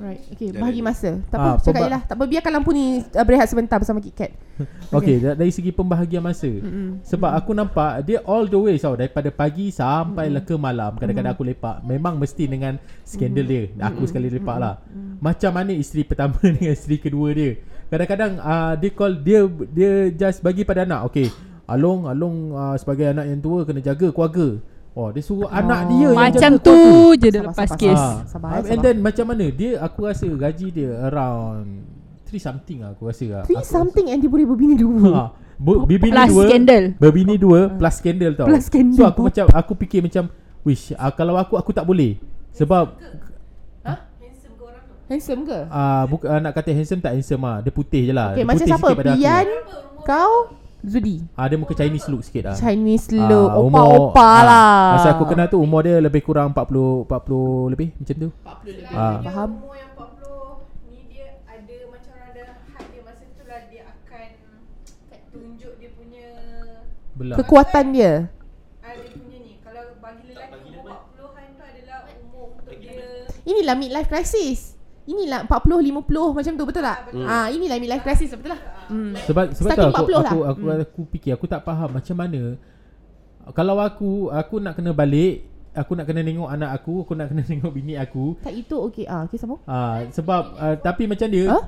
[0.00, 0.24] Right.
[0.32, 1.20] Okay, Dah bahagi masa.
[1.28, 2.02] Tak Ah, apa, cakap pemba- je lah.
[2.08, 4.32] Tak apa, biarkan lampu ni uh, berehat sebentar bersama KitKat.
[4.90, 5.38] Okay, okay.
[5.38, 6.50] dari segi pembahagian masa.
[6.50, 7.00] Mm-mm.
[7.06, 10.42] Sebab aku nampak dia all the way tau daripada pagi sampai mm.
[10.44, 12.74] ke malam kadang-kadang aku lepak memang mesti dengan
[13.06, 13.70] skandal dia.
[13.86, 14.82] Aku sekali lepak lah.
[15.22, 17.56] Macam mana isteri pertama dengan isteri kedua dia.
[17.88, 19.40] Kadang-kadang uh, dia call dia
[19.70, 21.08] dia just bagi pada anak.
[21.08, 21.30] Okay,
[21.70, 24.58] Along Along uh, sebagai anak yang tua kena jaga keluarga.
[24.90, 25.50] Oh, dia suruh oh.
[25.50, 26.76] anak dia yang Macam tu
[27.14, 27.94] je dia Sabar, lepas sabar, kes.
[27.94, 28.10] sabar.
[28.10, 28.26] Ah.
[28.26, 28.82] Sabar, Ah, eh, And sabar.
[28.82, 31.66] then macam mana Dia aku rasa gaji dia around
[32.26, 33.42] 3 something lah aku rasa lah.
[33.44, 35.10] Three Aku something and dia boleh berbini rasa, dua.
[35.16, 35.24] ha,
[35.60, 36.84] Bibini Plus dua skandal.
[36.96, 40.24] Berbini dua Plus skandal tau Plus skandal So aku macam Aku fikir macam
[40.60, 42.18] Wish uh, Kalau aku Aku tak boleh
[42.50, 42.96] Sebab
[45.06, 45.58] Handsome ke?
[45.66, 48.46] uh, buka, uh, Nak kata handsome tak handsome lah Dia putih je lah Okay, Dia
[48.46, 48.88] macam putih siapa?
[49.18, 49.46] Pian,
[50.00, 50.32] kau,
[50.82, 51.20] Zudi.
[51.32, 54.78] Ah Dia muka Chinese look sikit lah Chinese Ah, look, umur- opa-opa ah, lah.
[54.94, 58.94] Masa aku kenal tu Umur dia lebih kurang 40 40 lebih Macam tu 40 lebih
[58.94, 59.20] ah.
[59.20, 59.50] Faham?
[59.58, 64.28] Umur yang 40 ni dia ada macam ada had dia masa tu lah dia akan
[65.30, 66.26] tunjuk dia punya
[67.12, 68.12] Belah Kekuatan dia.
[68.80, 73.74] ah, dia punya ni kalau bagi lelaki umur 40-an tu adalah umur untuk dia Inilah
[73.74, 74.69] midlife crisis.
[75.02, 76.98] Inilah 40 50 macam tu betul tak?
[77.20, 78.60] Ah, inilah midlife crisis betul lah.
[78.86, 79.14] Hmm.
[79.16, 80.22] Sebab sebab tu aku 40 aku, lah.
[80.22, 82.58] aku, aku, aku fikir aku tak faham macam mana
[83.50, 85.42] kalau aku aku nak kena balik
[85.72, 89.06] aku nak kena tengok anak aku aku nak kena tengok bini aku Tak itu okey.
[89.06, 89.56] Ah, okey sama.
[89.64, 91.64] ah sebab uh, tapi macam dia Huh?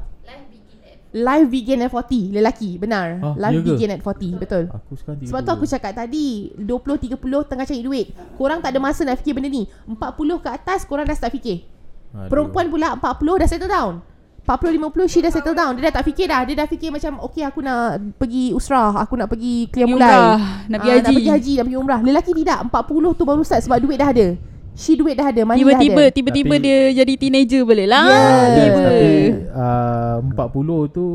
[1.13, 3.69] Life begin at 40 Lelaki Benar Ah, ya ke?
[3.69, 8.07] begin at 40 Betul aku sekarang Sebab tu aku cakap tadi 20-30 tengah cari duit
[8.35, 9.93] Korang tak ada masa nak fikir benda ni 40
[10.41, 11.69] ke atas Korang dah start fikir
[12.13, 13.95] Perempuan pula 40 dah settle down.
[14.43, 15.79] 40-50 she dah settle down.
[15.79, 16.43] Dia dah tak fikir dah.
[16.43, 17.81] Dia dah fikir macam Okay aku nak
[18.19, 18.91] pergi usrah.
[18.99, 21.05] Aku nak pergi Pergi mulai umrah, nak pergi Ah, haji.
[21.05, 22.01] Nak pergi haji Nak pergi umrah.
[22.03, 22.59] Lelaki tidak.
[22.67, 24.27] 40 tu baru start Sebab duit dah ada.
[24.73, 26.17] She duit dah ada Money Tiba-tiba dah ada.
[26.17, 28.03] tiba-tiba Tapi- dia jadi teenager boleh lah.
[28.03, 28.43] Yeah.
[28.57, 28.81] Tiba.
[28.83, 29.11] tapi
[29.53, 31.07] uh, 40 tu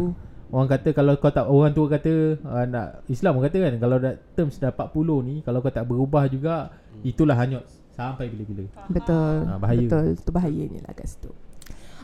[0.48, 3.98] orang kata kalau kau tak orang tua kata uh, nak Islam orang kata kan kalau
[4.00, 4.96] dah terms dah 40
[5.28, 6.72] ni kalau kau tak berubah juga
[7.04, 9.82] itulah hanyut sampai bila-bila Betul Ah, bahaya.
[9.82, 11.34] Betul Itu bahayanya lah kat situ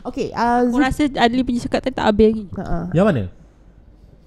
[0.02, 2.44] Okay uh, Aku rasa Adli punya cakap tadi tak habis lagi.
[2.52, 3.30] uh, yang mana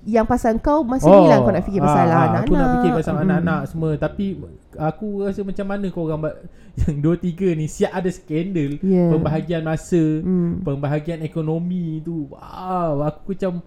[0.02, 2.68] Yang pasal kau Masa ni lah kau nak fikir pasal ah, ah, anak-anak Aku nak
[2.74, 3.22] fikir pasal Mm.
[3.22, 4.26] anak-anak semua Tapi
[4.74, 6.22] Aku rasa macam mana kau orang
[6.80, 9.12] Yang dua tiga ni Siap ada skandal Yeah.
[9.12, 10.64] Pembahagian masa Hmm.
[10.64, 13.60] Pembahagian ekonomi tu Wow Aku macam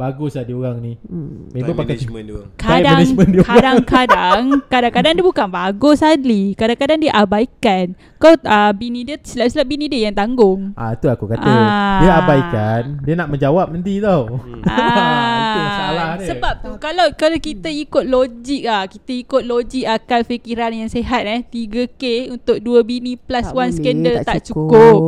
[0.00, 1.52] Bagus lah dia orang ni Hmm.
[1.52, 2.50] Member pakai management dia orang.
[2.50, 3.50] Time Kadang management dia orang.
[3.52, 4.40] kadang-kadang
[4.72, 6.42] kadang-kadang dia bukan bagus Adli.
[6.54, 7.86] Kadang-kadang dia abaikan.
[8.16, 10.72] Kau uh, bini dia silap-silap bini dia yang tanggung.
[10.72, 11.98] Ah tu aku kata Ah.
[11.98, 17.66] Dia abaikan Dia nak menjawab nanti tau Itu masalah dia Sebab tu kalau kalau kita
[17.66, 23.16] ikut logik ah, kita ikut logik akal fikiran yang sihat eh 3k untuk dua bini
[23.16, 24.98] plus Tak one boleh, skandal tak, cukup.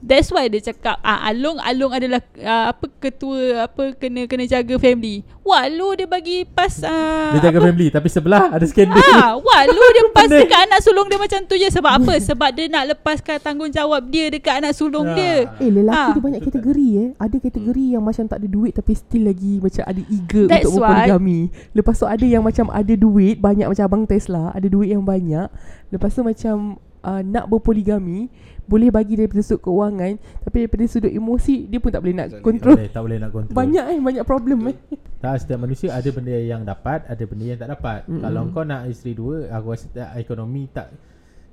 [0.00, 4.74] That's why dia cakap ah Along Along adalah ah, apa ketua apa kena kena jaga
[4.76, 5.22] family.
[5.40, 7.68] Wah lu dia bagi pas ah, Dia jaga apa?
[7.68, 11.36] family Tapi sebelah ada skandal Ah, wah lu dia pas dekat anak sulung dia macam
[11.44, 12.16] tu je sebab apa?
[12.28, 15.12] Sebab dia nak lepaskan tanggungjawab dia dekat anak sulung Ah.
[15.12, 15.36] dia.
[15.58, 16.10] Eh lelaki Ah.
[16.10, 19.84] dia banyak kategori eh Ada kategori yang macam tak ada duit Tapi still lagi Macam
[19.84, 21.38] ada eager That's Untuk berpoligami
[21.70, 25.46] Lepas tu ada yang macam Ada duit Banyak macam Abang Tesla Ada duit yang banyak
[25.88, 26.56] Lepas tu macam
[27.00, 28.32] uh, Nak berpoligami
[28.64, 32.40] Boleh bagi daripada sudut keuangan Tapi daripada sudut emosi Dia pun tak boleh nak Tak
[32.40, 34.76] kontrol boleh, tak boleh nak kontrol Banyak eh Banyak problem eh.
[35.24, 38.00] Tak setiap manusia ada benda yang dapat Ada benda yang tak dapat.
[38.08, 38.22] Mm-mm.
[38.24, 40.88] Kalau kau nak isteri dua Aku rasa tak, ekonomi tak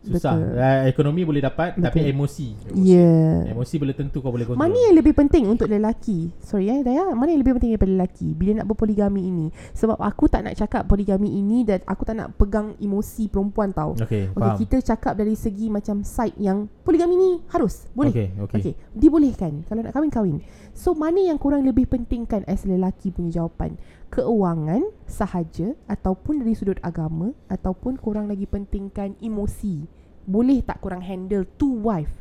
[0.02, 0.62] Susah Betul.
[0.62, 1.86] uh, Ekonomi boleh dapat Betul.
[1.90, 3.52] Tapi emosi Ya yeah.
[3.52, 6.30] Emosi boleh tentu kau boleh kontrol Mana yang lebih penting untuk lelaki?
[6.40, 9.46] Sorry eh Daya, mana yang lebih penting daripada lelaki bila nak berpoligami ini?
[9.76, 13.94] Sebab aku tak nak cakap poligami ini dan aku tak nak pegang emosi perempuan tau.
[13.98, 18.12] Okay, Okay, faham kita cakap dari segi macam side yang poligami ni harus, boleh.
[18.12, 18.58] Okay, okay.
[18.60, 18.74] okay.
[18.92, 20.38] Dibolehkan kalau nak kahwin kahwin.
[20.76, 23.80] So mana yang kurang lebih pentingkan as lelaki punya jawapan?
[24.12, 29.88] Keuangan sahaja ataupun dari sudut agama ataupun kurang lagi pentingkan emosi.
[30.28, 32.12] Boleh tak kurang handle two wife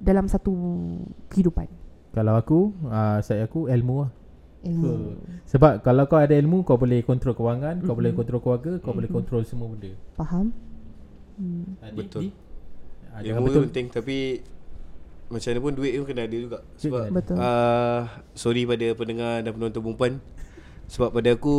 [0.00, 0.50] dalam satu
[1.28, 1.68] kehidupan?
[2.14, 4.10] Kalau aku uh, Saya aku ilmu lah
[4.64, 5.18] Ilmu.
[5.50, 7.98] Sebab kalau kau ada ilmu Kau boleh kontrol kewangan Kau Mm-mm.
[7.98, 10.54] boleh kontrol keluarga Kau boleh kontrol semua benda Faham?
[11.36, 11.74] Hmm.
[11.82, 12.30] Ah, Betul.
[13.10, 14.16] Ah, jangan Ilmu tu betul penting tapi
[15.24, 16.58] macam mana pun duit pun kena ada juga.
[16.78, 17.04] Sebab.
[17.10, 17.36] Betul.
[17.40, 18.00] uh,
[18.36, 20.12] sorry pada pendengar dan penonton perempuan.
[20.88, 21.56] Sebab pada aku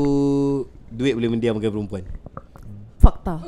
[0.90, 2.04] duit boleh mendiamkan perempuan.
[3.02, 3.42] Fakta.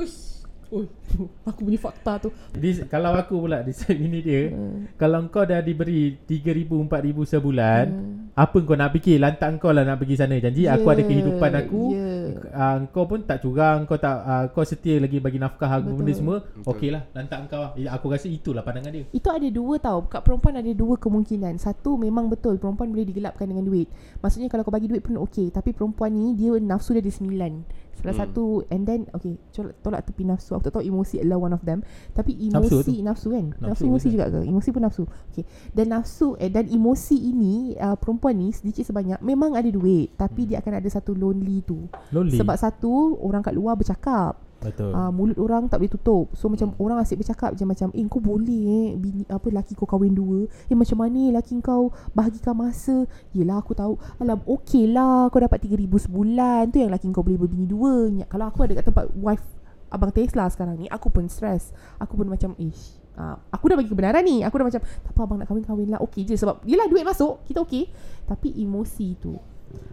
[0.67, 0.83] Oh,
[1.47, 2.29] aku punya fakta tu.
[2.51, 4.91] Di, Kalau aku pula Di side ini dia Hmm.
[4.99, 8.35] Kalau kau dah diberi 3,000 4,000 sebulan Hmm.
[8.35, 11.83] Apa kau nak fikir Lantak kau lah nak pergi sana Janji aku ada kehidupan aku
[11.95, 12.16] Yeah.
[12.53, 15.97] Uh, kau pun tak curang, kau tak uh, kau setia lagi bagi nafkah aku Betul.
[15.99, 16.37] benda semua.
[16.43, 16.71] Betul.
[16.71, 17.71] Okeylah, lantak engkau lah.
[17.97, 19.05] Aku rasa itulah pandangan dia.
[19.13, 23.49] Itu ada dua tau Kat perempuan ada dua kemungkinan Satu memang betul Perempuan boleh digelapkan
[23.49, 23.87] dengan duit
[24.21, 27.85] Maksudnya kalau kau bagi duit pun okey Tapi perempuan ni Dia nafsu dia ada sembilan
[27.97, 28.21] Salah Hmm.
[28.29, 30.53] satu And then Okay tolak, tolak tepi nafsu.
[30.55, 31.81] Aku tak tahu emosi adalah one of them.
[32.13, 33.45] Tapi Nafsu emosi Nafsu, kan?
[33.57, 34.39] Nafsu, Nafsu emosi juga ke?
[34.45, 35.03] Emosi pun nafsu.
[35.33, 35.43] Okay.
[35.73, 40.47] Dan nafsu eh, Dan emosi ini uh, Perempuan ni Sedikit sebanyak Memang ada duit Tapi
[40.47, 41.89] dia akan ada satu lonely tu.
[42.15, 42.37] Lonely.
[42.37, 44.91] Sebab satu Orang kat luar bercakap betul.
[44.91, 46.25] uh, mulut orang tak boleh tutup.
[46.33, 49.85] So macam orang asyik bercakap je macam eh kau boleh eh bini apa laki kau
[49.85, 50.49] kahwin dua.
[50.67, 53.05] Eh macam mana laki kau bahagikan masa?
[53.33, 53.95] Yelah aku tahu.
[54.17, 56.69] Alam okey lah kau dapat 3000 sebulan.
[56.73, 58.09] Tu yang laki kau boleh berbini dua.
[58.09, 59.45] Ny- Kalau aku ada kat tempat wife
[59.87, 61.71] abang Tesla sekarang ni aku pun stres.
[62.01, 65.21] Aku pun macam ish Uh, aku dah bagi kebenaran ni Aku dah macam Tak apa
[65.25, 67.89] abang nak kahwin-kahwin lah Okey je Sebab Yelah duit masuk Kita okey
[68.29, 69.33] Tapi emosi tu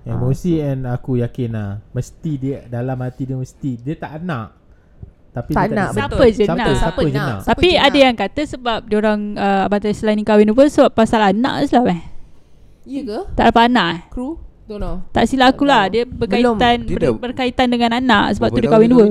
[0.05, 4.53] Emosi and aku yakin lah Mesti dia Dalam hati dia mesti Dia tak nak
[5.33, 6.67] Tapi Tak dia nak, ada- Siapa je Siapa, nak.
[6.69, 7.29] siapa, Siapa je nak?
[7.41, 8.05] Siapa Tapi je ada nak?
[8.05, 11.89] yang kata sebab diorang uh, Abang Tesla ni kahwin pun sebab pasal anak je lah
[11.89, 12.03] eh.
[12.85, 13.19] Ya ke?
[13.33, 14.01] Tak dapat anak eh.
[14.09, 14.37] Kru?
[14.65, 18.49] Don't know Tak silap aku lah Dia berkaitan Dia ber, dah- berkaitan dengan anak Sebab
[18.49, 19.05] tu dia kahwin dua?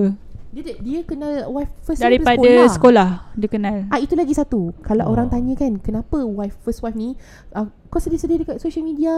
[0.53, 3.07] Dia dia kenal wife first Daripada daripada sekolah.
[3.33, 4.69] Dia kenal Ah itu lagi satu.
[4.85, 5.17] Kalau Oh.
[5.17, 7.17] orang tanya kan kenapa wife first wife ni
[7.57, 9.13] uh, kau sedih-sedih dekat social media,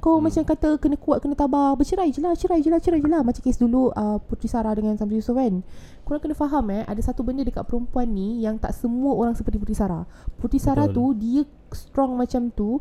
[0.00, 0.24] kau hmm.
[0.28, 3.20] macam kata kena kuat kena tabah, bercerai je lah, cerai je lah, cerai je lah.
[3.20, 5.60] Macam kes dulu uh, Putri Sarah dengan Samsul Yusof kan.
[6.08, 9.60] Korang kena faham eh ada satu benda dekat perempuan ni yang tak semua orang seperti
[9.60, 10.08] Putri Sarah.
[10.40, 11.20] Putri Sarah tu Betul.
[11.20, 12.80] dia strong macam tu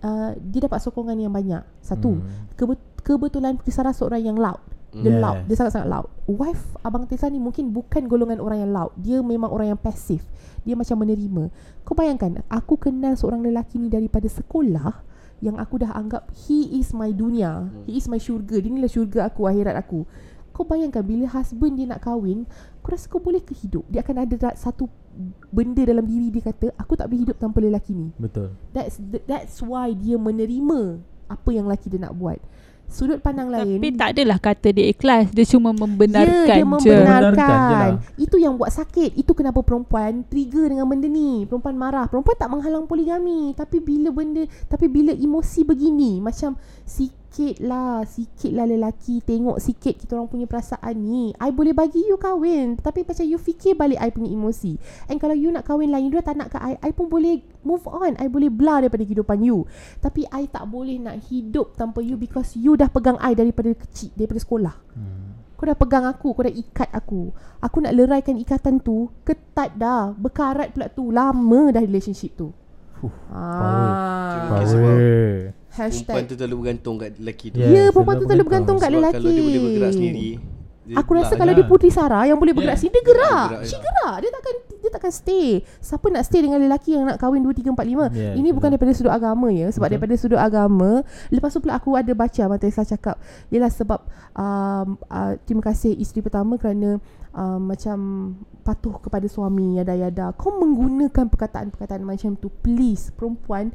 [0.00, 1.60] uh, dia dapat sokongan yang banyak.
[1.84, 2.16] Satu.
[2.16, 2.48] Hmm.
[2.56, 4.60] Kebe- kebetulan Putri Sarah seorang yang loud.
[4.92, 5.22] Dia Yes.
[5.24, 5.38] loud.
[5.48, 6.06] Dia sangat-sangat loud.
[6.28, 8.92] Wife Abang Tesla ni mungkin bukan golongan orang yang loud.
[8.94, 10.20] Dia memang orang yang pasif
[10.62, 11.48] Dia macam menerima.
[11.82, 15.00] Kau bayangkan Aku kenal seorang lelaki ni daripada sekolah
[15.40, 17.72] Yang aku dah anggap He is my dunia.
[17.82, 18.60] He is my syurga.
[18.60, 20.04] Dia ni lah syurga aku Akhirat aku.
[20.52, 22.44] Kau bayangkan Bila husband dia nak kahwin
[22.84, 23.88] Kau rasa kau boleh ke hidup?
[23.88, 24.92] Dia akan ada da- satu
[25.48, 28.12] Benda dalam diri dia kata Aku tak boleh hidup tanpa lelaki ni.
[28.16, 28.52] Betul.
[28.70, 32.36] That's that's why dia menerima Apa yang lelaki dia nak buat
[32.92, 36.68] Sudut pandang lain Tapi tak adalah kata dia ikhlas Dia cuma membenarkan ya, dia je
[36.68, 37.32] membenarkan.
[37.32, 37.90] Je lah.
[38.20, 39.16] Itu yang buat sakit.
[39.16, 41.48] Itu kenapa perempuan trigger dengan benda ni.
[41.48, 42.06] Perempuan marah.
[42.10, 43.56] Perempuan tak menghalang poligami.
[43.56, 46.58] Tapi bila benda, tapi bila emosi begini, macam
[47.32, 51.32] sikit lah, sikit lah lelaki tengok sikit kita orang punya perasaan ni.
[51.40, 52.76] I boleh bagi you kahwin.
[52.76, 54.76] Tapi macam you fikir balik I punya emosi.
[55.08, 57.40] And kalau you nak kahwin lain, you dah tak nak ke I, I pun boleh
[57.64, 58.20] move on.
[58.20, 59.64] I boleh belah daripada kehidupan you.
[60.04, 64.12] Tapi I tak boleh nak hidup tanpa you because you dah pegang I daripada kecil,
[64.12, 64.76] daripada sekolah.
[64.92, 65.32] hmm.
[65.56, 67.30] Kau dah pegang aku Kau dah ikat aku
[67.62, 72.50] Aku nak leraikan ikatan tu Ketat dah Berkarat pula tu Lama dah relationship tu
[72.98, 74.50] Fuh, ah.
[74.58, 74.98] Okay, sebab
[75.72, 78.76] Power Perempuan Hashtag tu terlalu bergantung kat lelaki tu Ya, Yeah, perempuan tu terlalu bergantung
[78.76, 80.30] kat Sebab lelaki kalau dia boleh bergerak sendiri
[80.82, 81.56] dia Aku rasa kalau lah.
[81.56, 82.82] dia Putri Sarah Yang boleh bergerak Yeah.
[82.82, 83.80] sendiri Dia gerak Gerak, She ya.
[83.80, 85.46] gerak Dia takkan Dia takkan stay
[85.78, 88.66] Siapa nak stay dengan lelaki Yang nak kahwin 2, 3, 4, 5 Yeah, Ini bukan
[88.66, 88.70] betul.
[88.74, 89.92] daripada sudut agama ya Sebab Betul.
[89.94, 90.90] daripada sudut agama
[91.30, 93.14] Lepas tu pula aku ada baca Abang Teresa cakap
[93.46, 94.00] Yelah sebab
[94.34, 96.98] um, uh, Terima kasih isteri pertama Kerana
[97.30, 97.98] um, Macam
[98.60, 103.70] Patuh kepada suami Yada-yada Kau menggunakan perkataan-perkataan macam tu Please Perempuan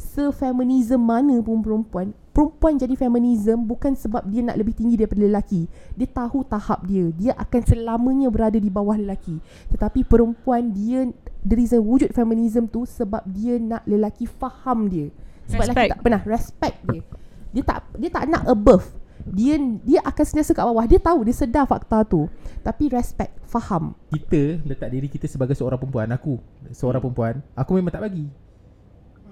[0.00, 5.68] Se-feminism mana pun perempuan Perempuan jadi feminism Bukan sebab dia nak lebih tinggi daripada lelaki.
[5.92, 7.12] Dia tahu tahap dia.
[7.12, 9.36] Dia akan selamanya berada di bawah lelaki.
[9.68, 11.10] Tetapi perempuan dia
[11.44, 15.12] The reason wujud feminism tu Sebab dia nak lelaki faham dia.
[15.52, 15.92] Sebab lelaki Respect.
[15.92, 17.02] tak pernah Respect dia.
[17.50, 18.86] Dia tak dia tak nak above.
[19.20, 20.86] Dia dia akan sentiasa kat bawah.
[20.88, 22.24] Dia tahu Dia sedar fakta tu.
[22.64, 23.98] Tapi respect Faham.
[24.14, 26.08] Kita letak diri kita sebagai seorang perempuan.
[26.14, 26.38] Aku
[26.72, 28.30] Seorang perempuan Aku memang tak bagi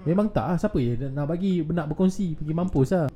[0.01, 3.07] Memang tak lah Siapa je nak bagi Nak berkongsi Pergi mampus lah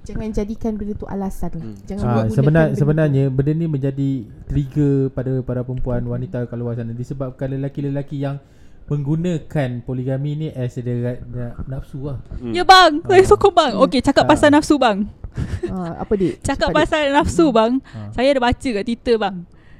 [0.00, 1.74] Jangan jadikan benda tu alasan Hmm.
[1.84, 4.10] Jangan ha, menggunakan sebenar, benda Sebenarnya Benda ni menjadi
[4.44, 8.40] Trigger pada para perempuan Wanita kat luar sana Disebabkan lelaki-lelaki yang
[8.88, 11.20] Menggunakan poligami ni As dia
[11.64, 12.50] nafsu lah Hmm.
[12.50, 13.28] Ya bang Saya Ah.
[13.28, 14.28] sokong bang Okay cakap Ah.
[14.28, 15.68] pasal nafsu bang tu.
[15.68, 16.40] ha, Apa dik?
[16.46, 16.76] Cakap Cepat, Dik.
[16.88, 18.08] pasal nafsu bang Ah.
[18.10, 19.36] Saya ada baca kat Twitter bang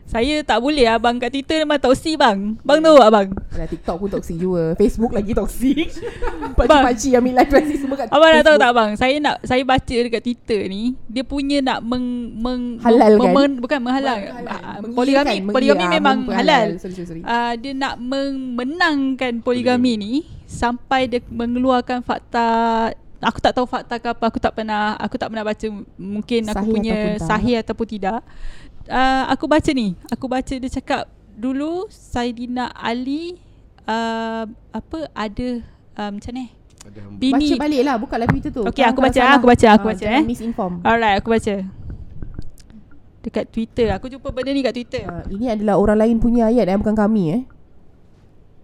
[0.08, 2.56] Saya tak boleh abang kat Twitter memang toksik bang.
[2.58, 3.28] Bang tahu tak bang?
[3.52, 4.72] Alah, TikTok pun toksik juga.
[4.74, 5.84] Facebook lagi toksik
[6.56, 8.58] Pakcik-pakcik yang ambil live rasi semua kat Abang nak tahu Facebook.
[8.58, 8.90] tak bang?
[8.94, 13.30] Saya nak Saya baca dekat Twitter ni Dia punya nak meng, meng Halalkan?
[13.30, 14.48] mem, Bukan menghalal Halal.
[14.48, 15.28] Ah, Poligami.
[15.38, 16.66] Mengiyakan, Poligami memang mem- halal.
[16.74, 17.22] Sorry, sorry, sorry.
[17.22, 19.92] uh, Dia nak memenangkan poligami.
[19.94, 20.12] ni
[20.44, 22.46] Sampai dia mengeluarkan fakta.
[23.18, 25.66] Aku tak tahu fakta ke apa Aku tak pernah Aku tak pernah baca.
[25.94, 27.26] Mungkin aku Sahih punya ataupun tak.
[27.28, 28.18] Sahih ataupun tidak
[28.88, 31.06] uh, Aku baca ni Aku baca dia cakap
[31.38, 33.38] Dulu Saidina Ali
[33.86, 35.62] uh, Apa Ada
[35.96, 36.46] um, Macam ni.
[37.20, 39.66] Bini Baca balik lah Buka lah Twitter tu Okey, Kalau aku baca, salah, aku baca,
[39.76, 40.22] aku ah, baca, eh.
[40.24, 41.54] misinform Alright aku baca
[43.18, 43.88] dekat Twitter.
[43.92, 45.04] Aku jumpa benda ni kat Twitter.
[45.04, 47.42] Uh, ini adalah orang lain punya ayat eh bukan kami eh.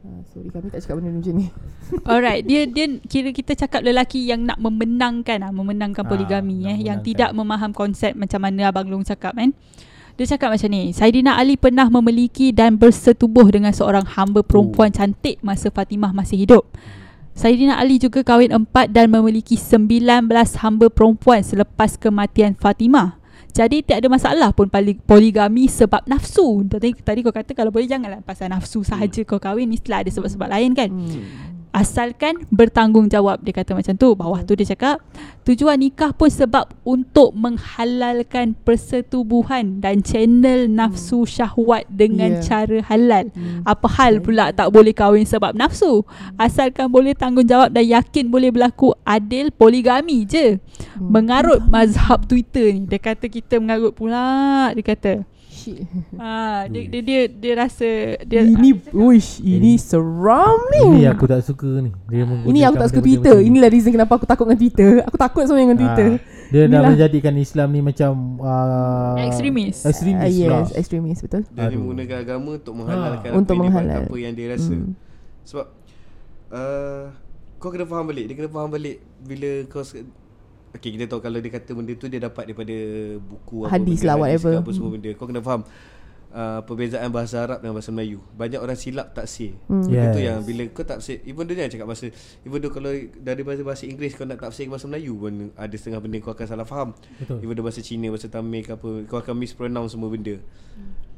[0.04, 1.46] Uh, sorry kami tak cakap benda macam ni.
[2.10, 6.76] Alright, dia dia kira kita cakap lelaki yang nak memenangkan ah, memenangkan Ah, poligami nak
[6.76, 7.04] eh yang memenangkan.
[7.04, 9.52] tidak memaham konsep macam mana abang Long cakap kan.
[10.14, 14.96] Dia cakap macam ni, Saidina Ali pernah memiliki dan bersetubuh dengan seorang hamba perempuan Oh.
[15.03, 16.70] cantik masa Fatimah masih hidup.
[17.35, 23.18] Saidina Ali juga kahwin empat dan memiliki 19 hamba perempuan selepas kematian Fatimah.
[23.55, 26.62] Jadi tak ada masalah pun poli- poligami sebab nafsu.
[26.66, 30.46] Tadi tadi kau kata kalau boleh janganlah pasal nafsu sahaja kau kahwin mestilah ada sebab-sebab
[30.46, 30.90] lain kan.
[30.90, 31.54] Hmm.
[31.74, 33.42] Asalkan bertanggungjawab.
[33.42, 35.02] Dia kata macam tu Bawah tu dia cakap
[35.42, 42.46] Tujuan nikah pun sebab Untuk menghalalkan persetubuhan Dan channel nafsu syahwat Dengan Yeah.
[42.46, 43.34] cara halal.
[43.34, 43.66] Hmm.
[43.66, 46.06] Apa hal pula tak boleh kahwin sebab nafsu?
[46.38, 50.62] Asalkan boleh tanggungjawab Dan yakin boleh berlaku adil Poligami je.
[50.94, 51.10] Hmm.
[51.10, 55.12] Mengarut mazhab Twitter ni Dia kata kita mengarut pula Dia kata
[55.64, 55.88] Shit.
[56.20, 57.88] ah, dia, dia, dia, dia rasa
[58.20, 61.88] dia, Ini Uish Ini seram ni Ini aku tak suka ni.
[62.07, 65.42] Dia Ini aku tak suka Twitter Inilah reason kenapa aku takut dengan Twitter Aku takut
[65.42, 66.09] sebenarnya dengan Twitter.
[66.12, 66.90] Ah, dia dah Inilah.
[66.92, 69.77] menjadikan Islam ni macam uh, Ekstremis.
[69.83, 70.64] Ekstremis Ah, Yes lah.
[70.77, 71.79] Extremis betul Dia ni Aduh.
[71.81, 73.33] menggunakan agama untuk menghalalkan Ha.
[73.33, 74.03] apa, Untuk yang dia, menghalal.
[74.05, 74.74] apa yang dia rasa.
[74.74, 74.92] Hmm.
[75.42, 75.66] Sebab
[76.50, 77.03] uh,
[77.57, 78.24] kau kena faham balik.
[78.29, 79.83] Dia kena faham balik bila kau
[80.74, 82.76] Okay kita tahu kalau dia kata benda tu dia dapat daripada
[83.16, 84.50] buku Hadis benda, lah, whatever.
[84.50, 84.96] ke apa semua Hmm.
[84.98, 85.10] benda.
[85.14, 85.62] Kau kena faham
[86.30, 88.18] uh, perbezaan bahasa Arab dengan bahasa Melayu.
[88.32, 89.54] Banyak orang silap taksir.
[89.64, 89.87] Hmm.
[89.87, 90.10] Yes.
[90.10, 92.10] Itu yang bila kau tafsir Even dia cakap bahasa
[92.42, 95.74] Even though kalau dari bahasa, bahasa Inggeris Kau nak tafsir ke bahasa Melayu pun Ada
[95.74, 97.38] setengah benda kau akan salah faham Betul.
[97.38, 100.42] Even though bahasa Cina Bahasa Tamil ke apa Kau akan mispronounce semua benda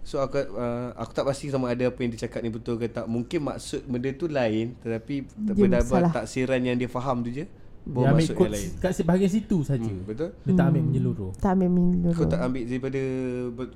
[0.04, 2.86] So aku uh, aku tak pasti sama ada apa yang dia cakap ni betul ke
[2.86, 5.56] tak Mungkin maksud benda tu lain Tetapi Dia salah.
[5.56, 7.48] Berdasarkan taksiran yang dia faham tu je
[7.86, 9.86] Dia ambil kot kat bahagian situ saja.
[9.86, 10.34] hmm, Betul?
[10.42, 10.88] Dia tak ambil Hmm.
[10.90, 11.30] menyeluruh.
[11.36, 13.02] Tak ambil menyeluruh Kau tak ambil daripada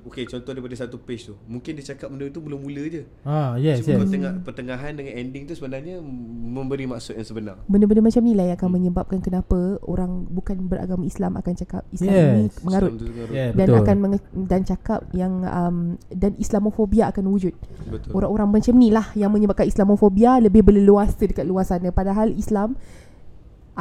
[0.05, 3.79] Okay contoh daripada satu page tu Mungkin dia cakap benda tu mula-mula je Ah, yes,
[3.79, 3.97] Cuma yes.
[3.97, 6.03] kau tengah pertengahan dengan ending tu sebenarnya
[6.43, 8.75] Memberi maksud yang sebenar Benda-benda macam ni lah yang akan Hmm.
[8.77, 12.27] menyebabkan kenapa orang bukan beragama Islam akan cakap Islam Yes.
[12.27, 13.29] ni mengarut Islam.
[13.31, 13.79] Yeah, dan betul.
[13.79, 15.77] akan menge- dan cakap yang um,
[16.09, 17.55] dan Islamofobia akan wujud.
[17.85, 22.75] Betul Orang-orang macam ni lah yang menyebabkan Islamofobia lebih berleluasa dekat luar sana padahal Islam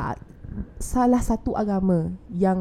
[0.01, 0.15] uh,
[0.83, 2.59] salah satu agama yang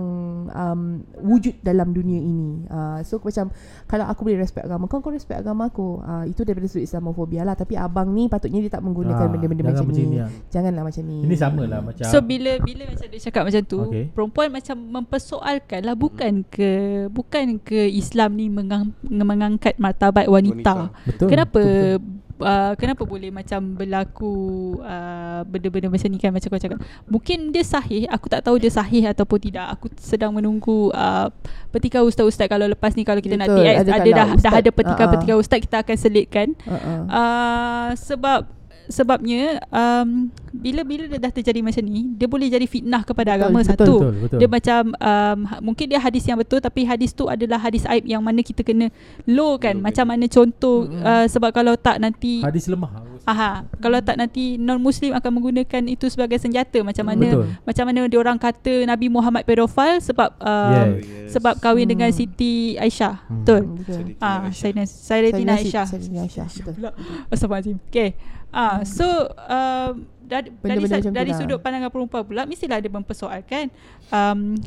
[0.53, 2.61] um, wujud dalam dunia ini.
[2.69, 3.49] Uh, so macam
[3.89, 5.97] kalau aku boleh respect agama kau, kau respect agama aku.
[6.05, 7.57] Uh, itu daripada sudut Islamofobia lah.
[7.57, 10.11] Tapi abang ni patutnya dia tak menggunakan Ah, benda-benda jangan macam, macam ni.
[10.13, 10.29] ni lah.
[10.53, 11.17] Janganlah macam ni.
[11.25, 13.89] Ini sama lah macam So bila bila macam dia cakap macam tu, Okay.
[13.89, 14.05] okay.
[14.13, 16.71] perempuan macam mempersoalkan lah bukan ke
[17.09, 20.93] bukan ke Islam ni mengang, mengangkat martabat wanita.
[20.93, 21.07] Wanita.
[21.09, 21.27] betul.
[21.31, 22.28] Kenapa betul, betul.
[22.39, 24.33] Uh, kenapa boleh macam berlaku
[24.79, 26.79] uh, benda-benda macam ni kan macam kau cakap.
[27.05, 29.75] Mungkin dia sahih, aku tak tahu dia sahih ataupun tidak.
[29.75, 31.27] Aku sedang menunggu uh,
[31.69, 34.69] petikan ustaz-ustaz kalau lepas ni kalau kita nak Betul, TX ada dah dah ustaz, ada
[34.71, 35.43] petikan-petikan uh-uh.
[35.43, 36.47] ustaz kita akan selitkan.
[36.63, 36.99] Uh-uh.
[37.11, 38.58] Uh, sebab
[38.89, 43.39] sebabnya um, bila bila dia dah terjadi macam ni dia boleh jadi fitnah kepada Betul,
[43.39, 44.39] agama betul, satu betul, betul.
[44.41, 48.19] dia macam um, mungkin dia hadis yang betul tapi hadis tu adalah hadis aib yang
[48.19, 48.89] mana kita kena
[49.23, 51.05] low kan Low macam mana contoh Mm-mm.
[51.05, 52.89] uh, sebab kalau tak nanti Hadis lemah.
[53.23, 57.45] aha kalau tak nanti non muslim akan menggunakan itu sebagai senjata macam mana Betul.
[57.61, 61.37] macam mana dia orang kata Nabi Muhammad pedofil sebab uh, Yes.
[61.37, 61.93] sebab kahwin Hmm.
[61.93, 63.45] dengan Siti Aisyah Hmm.
[63.45, 64.01] betul Betul.
[64.17, 66.47] Ah Sayyidatina Aisyah Sayyidina Aisyah.
[66.49, 66.89] Betul.
[67.29, 67.77] Astagfirullahalazim.
[67.87, 68.17] Okay.
[68.49, 69.05] Ah, so
[69.45, 71.37] um, dari dari, sa- macam tu dari lah.
[71.37, 73.69] sudut pandangan perempuan pula mestilah dia mempersoalkan
[74.09, 74.57] um,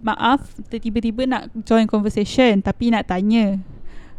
[0.00, 3.60] maaf tiba-tiba nak join conversation tapi nak tanya.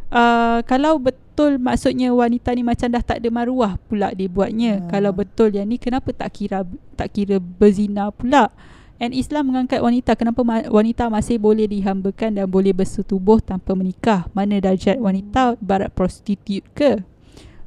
[0.08, 4.82] Uh, kalau betul maksudnya wanita ni macam dah tak ada maruah pula dia buatnya.
[4.82, 4.88] Ah.
[4.88, 6.64] kalau betul yang ni kenapa tak kira
[6.96, 8.50] tak kira berzina pula?
[8.98, 14.26] And Islam mengangkat wanita Kenapa ma- wanita masih boleh dihambakan Dan boleh bersetubuh tanpa menikah?
[14.34, 16.98] Mana darjat wanita Barat prostitut ke?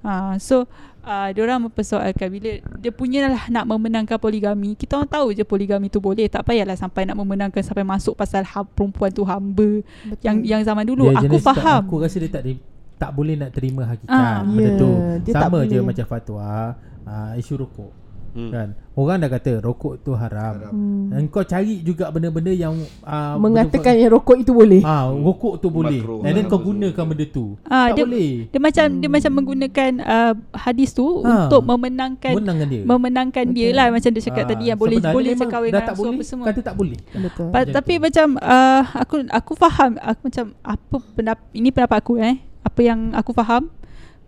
[0.03, 0.67] Ha, So
[1.03, 5.87] uh, Diorang mempersoalkan Bila dia punya lah nak memenangkan poligami Kita orang tahu je poligami
[5.87, 10.21] tu boleh Tak payahlah sampai nak memenangkan Sampai masuk pasal ha, perempuan tu hamba Betul.
[10.21, 12.63] Yang yang zaman dulu Dia Aku jenis tak- faham Aku rasa dia tak di-
[12.95, 14.45] tak boleh nak terima hakikat Ah.
[14.45, 14.89] benda Ya, tu.
[15.19, 15.81] dia Sama je boleh.
[15.83, 17.89] macam fatwa uh, isu rokok.
[18.31, 18.49] Hmm.
[18.49, 18.67] Kan?
[18.91, 20.51] Orang dah kata rokok tu haram.
[20.57, 20.71] Haram.
[20.71, 21.07] Hmm.
[21.09, 24.79] Dan kau cari juga benda-benda yang uh, Mengatakan yang rokok itu boleh.
[24.81, 25.99] Ah, rokok tu boleh.
[25.99, 27.55] Makruh And then lah, kau gunakan benda tu.
[27.63, 28.31] Ah, tak dia- boleh.
[28.47, 31.45] Dia macam dia macam menggunakan uh, hadis tu Ha.
[31.45, 32.81] Untuk memenangkan Menangkan dia.
[32.83, 33.77] Memenangkan dia Betul.
[33.77, 36.01] lah Macam dia cakap Ah, tadi Yang boleh sebenarnya boleh cakap kahwin dengan tak nafsu
[36.01, 36.99] boleh, apa semua Kata tak boleh.
[37.11, 37.47] Betul.
[37.49, 38.01] Pa, tapi tu.
[38.01, 42.99] macam uh, aku aku faham aku macam apa pendapat ini pendapat aku eh apa yang
[43.11, 43.63] aku faham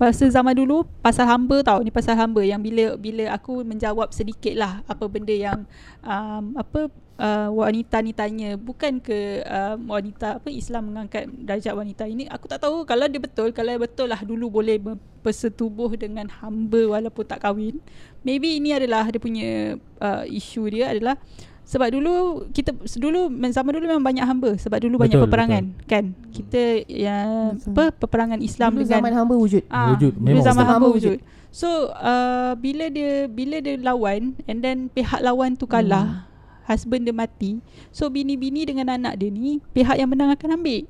[0.04, 1.80] Masa zaman dulu pasal hamba tau.
[1.80, 5.64] Ni pasal hamba yang bila bila aku menjawab sedikit lah apa benda yang
[6.04, 6.92] um, apa
[7.24, 8.60] uh, wanita ni tanya.
[8.60, 12.28] Bukan ke uh, wanita apa Islam mengangkat darjat wanita ini?
[12.28, 12.84] Aku tak tahu.
[12.84, 17.80] Kalau dia betul kalau betul lah dulu boleh ber- bersetubuh dengan hamba walaupun tak kahwin.
[18.28, 21.16] Maybe ini adalah dia punya uh, isu dia adalah
[21.64, 22.14] sebab dulu
[22.52, 27.56] kita dulu zaman dulu memang banyak hamba sebab dulu banyak Betul, peperangan kan kita yang
[27.56, 27.72] Betul.
[27.72, 29.64] apa peperangan Islam Dulu dengan zaman hamba wujud.
[29.72, 30.74] Ah, Wujud, Dulu memang zaman wujud.
[30.76, 31.18] hamba wujud.
[31.54, 36.68] So uh, bila dia bila dia lawan and then pihak lawan tu kalah, hmm.
[36.68, 37.62] husband dia mati.
[37.94, 40.84] So bini-bini dengan anak dia ni pihak yang menang akan ambil.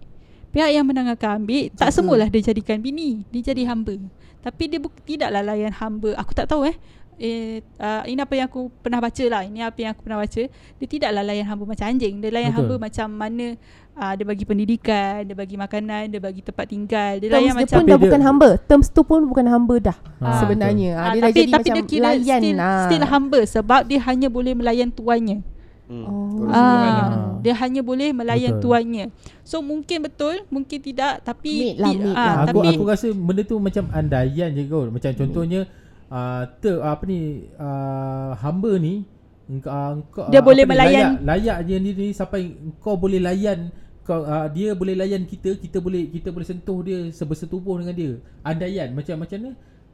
[0.53, 1.97] Pihak yang menang akan ambil tak Betul.
[2.01, 3.99] semualah dia jadikan bini, dia jadi hamba.
[4.39, 6.15] Tapi dia buk- tidaklah layan hamba.
[6.17, 6.75] Aku tak tahu eh.
[7.15, 10.41] Eh, uh, ini apa yang aku pernah baca lah Ini apa yang aku pernah baca
[10.49, 12.65] Dia tidaklah layan hamba macam anjing Dia layan Betul.
[12.65, 13.45] hamba macam mana
[13.93, 17.61] uh, Dia bagi pendidikan Dia bagi makanan Dia bagi tempat tinggal Dia Terms layan dia
[17.61, 18.49] macam pun dah dia- bukan hamba.
[18.65, 20.91] Terms tu pun bukan hamba dah Ah, sebenarnya.
[20.95, 22.39] Ah, dia dah tapi jadi tapi macam dia kira layan.
[22.39, 22.85] still, ah.
[22.87, 25.43] still hamba sebab dia hanya boleh melayan tuannya.
[25.83, 26.05] Hmm.
[26.07, 26.47] Oh.
[26.47, 28.71] Ah, dia hanya boleh melayan Betul.
[28.71, 29.05] tuannya.
[29.43, 32.33] So mungkin betul, mungkin tidak tapi lah, ah, lah.
[32.47, 34.87] aku tapi aku rasa benda tu macam andaian je kot.
[34.95, 35.67] Macam contohnya
[36.13, 37.19] uh, ter, apa ni
[37.57, 39.01] uh, hamba ni
[39.49, 42.93] engkau, uh, engkau Dia uh, boleh ni, melayan- layak, layak je ni, ni sampai engkau
[42.95, 43.73] boleh layan
[44.03, 48.11] kau uh, dia boleh layan kita kita boleh kita boleh sentuh dia sebersetubuh dengan dia.
[48.43, 49.51] Andaian macam macam mana?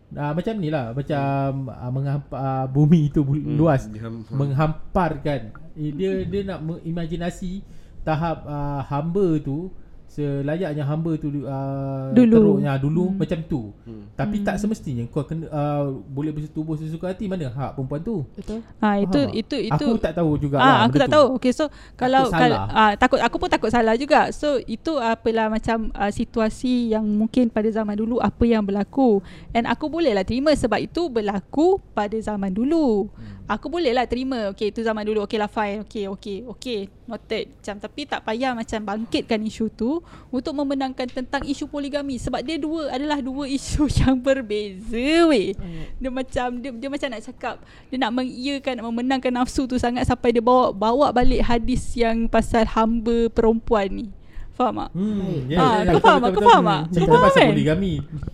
[0.10, 1.21] Uh, macam ni lah macam
[1.69, 3.86] uh, menghampa, uh, bumi itu bu- Hmm, luas.
[3.86, 5.53] dia ham- menghamparkan.
[5.77, 7.62] Eh, dia dia nak imajinasi
[8.01, 9.69] tahap uh, hamba tu
[10.09, 12.33] selayaknya hamba tu uh, Dulu.
[12.33, 13.11] teruknya dulu Hmm.
[13.11, 13.19] hmm.
[13.21, 14.03] macam tu Hmm.
[14.13, 18.59] tapi tak semestinya kau kena uh, boleh bersetubuh sesuka hati mana hak perempuan tu Betul.
[18.79, 19.37] ah itu Faham tak?
[19.37, 21.25] itu itu aku tak tahu juga Ah, aku tak tahu.
[21.35, 22.81] Okay, so kalau Takut kalau salah.
[22.81, 24.27] ah, takut aku pun takut salah juga.
[24.31, 29.21] So itu apalah macam uh, situasi yang mungkin pada zaman dulu apa yang berlaku.
[29.51, 33.07] And aku bolehlah terima sebab itu berlaku pada zaman dulu.
[33.07, 33.38] Hmm.
[33.49, 34.53] Aku bolehlah terima.
[34.53, 35.25] Okay, itu zaman dulu.
[35.25, 35.81] Okay lah fine.
[35.81, 36.85] Okay, okay, okay.
[37.09, 37.49] Noted.
[37.49, 42.62] Macam tapi tak payah macam bangkitkan isu tu untuk memenangkan tentang isu poligami sebab dia
[42.62, 45.57] dua adalah dua isu yang berbeza weh.
[45.97, 47.55] Dia macam dia, dia macam nak cakap
[47.89, 52.29] dia nak mengiyakan nak memenangkan nafsu tu sangat sampai dia bawa bawa balik hadis yang
[52.29, 54.18] pasal hamba perempuan ni.
[54.59, 54.89] Faham tak?
[54.91, 56.31] Hmm, ya, Ah, ya, kau faham tak?
[56.35, 56.81] Kau faham tak?
[56.91, 57.49] Cerita faham pasal kan?
[57.55, 57.93] poligami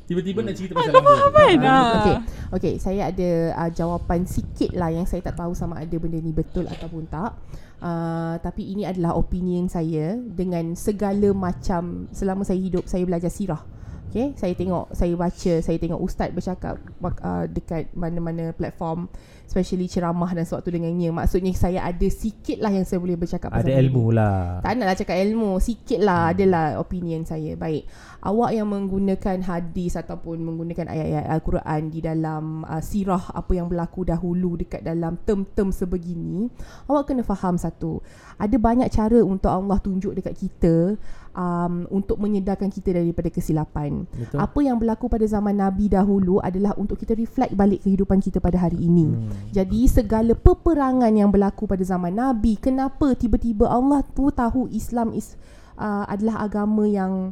[0.09, 1.57] Tiba-tiba nak cerita pasal kau faham kan?
[1.61, 1.89] Ah, Ah.
[2.01, 2.15] Okey.
[2.57, 3.29] Okey, saya ada
[3.61, 7.37] uh, jawapan sikit lah yang saya tak tahu sama ada benda ni betul ataupun tak.
[7.77, 13.61] Uh, tapi ini adalah opinion saya dengan segala macam selama saya hidup saya belajar sirah.
[14.09, 19.11] Okay, saya tengok, saya baca, saya tengok ustaz bercakap uh, dekat mana-mana platform
[19.45, 21.09] especially ceramah dan sewaktu dengannya.
[21.13, 24.59] Maksudnya saya ada sikit lah yang saya boleh bercakap Ada pasal ilmu lah.
[24.65, 25.51] Tak naklah cakap ilmu.
[25.61, 27.53] Sikit lah adalah opinion saya.
[27.55, 27.85] Baik
[28.25, 34.01] Awak yang menggunakan hadis Ataupun menggunakan ayat-ayat Al-Quran Di dalam uh, sirah Apa yang berlaku
[34.01, 36.49] dahulu Dekat dalam term-term sebegini
[36.89, 38.01] Awak kena faham satu.
[38.41, 40.97] Ada banyak cara untuk Allah tunjuk dekat kita
[41.37, 44.09] um, Untuk menyedarkan kita daripada kesilapan.
[44.09, 44.37] Betul.
[44.41, 48.57] Apa yang berlaku pada zaman Nabi dahulu Adalah untuk kita reflect balik kehidupan kita pada
[48.57, 49.07] hari ini.
[49.07, 49.29] Hmm.
[49.53, 55.37] jadi segala peperangan yang berlaku pada zaman Nabi, kenapa tiba-tiba Allah tu tahu Islam is
[55.77, 57.31] uh, adalah agama yang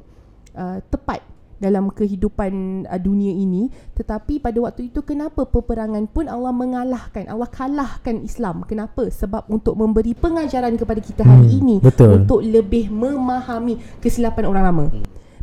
[0.55, 1.21] uh, tepat
[1.61, 3.71] dalam kehidupan uh, dunia ini.
[3.95, 8.67] Tetapi pada waktu itu kenapa peperangan pun Allah mengalahkan Allah kalahkan Islam?
[8.67, 9.07] Kenapa?
[9.07, 12.19] Sebab untuk memberi pengajaran kepada kita hari Hmm, ini betul.
[12.19, 14.85] untuk lebih memahami kesilapan orang lama.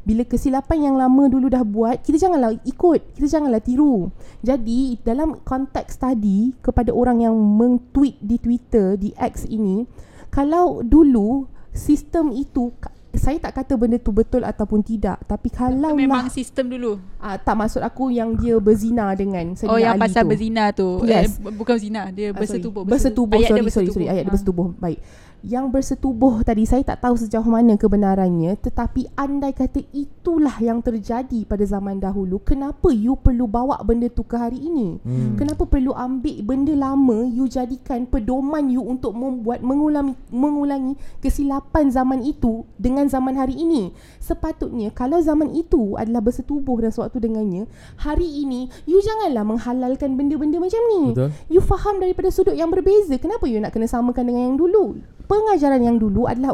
[0.01, 4.09] Bila kesilapan yang lama dulu dah buat kita janganlah ikut kita janganlah tiru.
[4.41, 9.85] Jadi dalam konteks tadi kepada orang yang meng-tweet di Twitter di X ini
[10.33, 11.45] kalau dulu
[11.77, 12.73] sistem itu
[13.13, 17.03] saya tak kata benda tu betul ataupun tidak tapi kalau memang lah sistem dulu.
[17.17, 20.29] ah, tak maksud aku yang dia berzina dengan Sayyidina Oh yang Ali pasal tu.
[20.29, 20.89] berzina tu.
[21.03, 21.27] Yes.
[21.27, 22.41] Eh, bu- bukan zina, dia Ah, sorry.
[22.41, 22.83] bersetubuh.
[22.85, 24.07] Bersetubuh, Ayat sorry, dia sorry, sorry.
[24.07, 24.35] Ayat dia Ah.
[24.35, 24.67] bersetubuh.
[24.77, 24.99] Baik.
[25.41, 31.49] Yang bersetubuh tadi saya tak tahu sejauh mana kebenarannya tetapi andai kata itulah yang terjadi
[31.49, 35.01] pada zaman dahulu kenapa you perlu bawa benda tu ke hari ini?
[35.01, 35.41] Hmm.
[35.41, 42.21] Kenapa perlu ambil benda lama you jadikan pedoman you untuk membuat mengulangi mengulangi kesilapan zaman
[42.21, 43.97] itu dengan zaman hari ini?
[44.21, 47.65] Sepatutnya kalau zaman itu adalah bersetubuh dan sewaktu dengannya,
[47.97, 51.03] hari ini you janganlah menghalalkan benda-benda macam ni.
[51.17, 53.17] Betul You faham daripada sudut yang berbeza.
[53.17, 55.01] Kenapa you nak kena samakan dengan yang dulu?
[55.31, 56.51] Pengajaran yang dulu adalah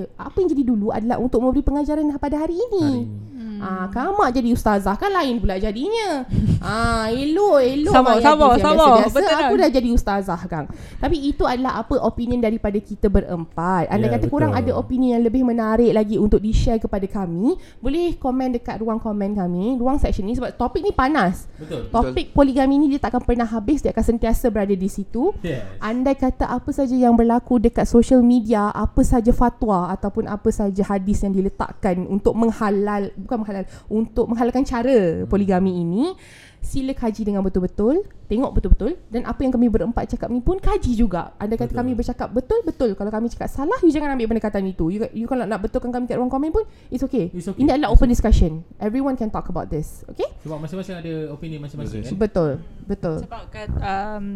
[0.00, 2.80] eh, apa yang jadi dulu adalah untuk memberi pengajaran pada hari ini.
[2.82, 3.28] Hari ini.
[3.40, 3.56] Hmm.
[3.60, 6.24] Ah, Kamak jadi ustazah kan lain pula jadinya.
[6.64, 7.92] ah, elok, elok.
[7.92, 8.24] Sabar, Yati.
[8.24, 8.48] sabar.
[8.56, 9.60] Biasa-biasa Betul aku kan?
[9.60, 10.64] dah jadi ustazah kan.
[10.96, 13.92] Tapi itu adalah apa opinion daripada kita berempat.
[13.92, 14.64] Anda Ya, kata korang betul.
[14.64, 17.52] ada opinion yang lebih menarik lagi untuk di-share kepada kami,
[17.84, 21.44] boleh komen dekat ruang komen kami, ruang section ni sebab topik ni panas.
[21.60, 21.92] Betul.
[21.92, 25.36] Topik poligami ni dia takkan pernah habis, dia akan sentiasa berada di situ.
[25.44, 25.64] Yes.
[25.78, 30.82] Andai kata apa saja yang berlaku dekat social media, apa saja fatwa ataupun apa saja
[30.86, 36.14] hadis yang diletakkan untuk menghalal, bukan menghalal, untuk menghalalkan cara poligami ini,
[36.60, 40.92] sila kaji dengan betul-betul, tengok betul-betul dan apa yang kami berempat cakap ni pun kaji
[40.92, 41.32] juga.
[41.40, 41.80] Andai kata Betul.
[41.82, 44.92] kami bercakap betul-betul, kalau kami cakap salah, you jangan ambil pendekatan itu.
[44.92, 47.32] You, you kalau nak betulkan kami kat ruang komen pun, it's okay.
[47.32, 47.64] It's okay.
[47.64, 48.62] Ini adalah open discussion.
[48.78, 50.04] Everyone can talk about this.
[50.12, 50.28] Okay?
[50.44, 52.12] Sebab masing-masing ada opini masing-masing kan.
[52.14, 52.50] Betul.
[52.84, 53.16] Betul.
[53.24, 54.26] Sebab kan um,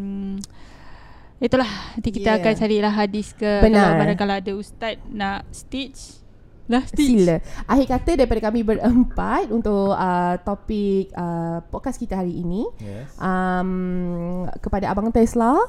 [1.45, 2.40] Itulah Nanti kita Yeah.
[2.40, 3.92] akan carilah hadis ke Benar.
[3.92, 6.24] Kalau barangkali ada ustaz Nak stitch
[6.64, 7.36] Lah stitch Sila.
[7.68, 12.64] Akhir kata daripada kami berempat untuk uh, topik uh, podcast kita hari ini.
[12.80, 13.12] Yes.
[13.20, 15.61] Um, kepada Abang Tesla,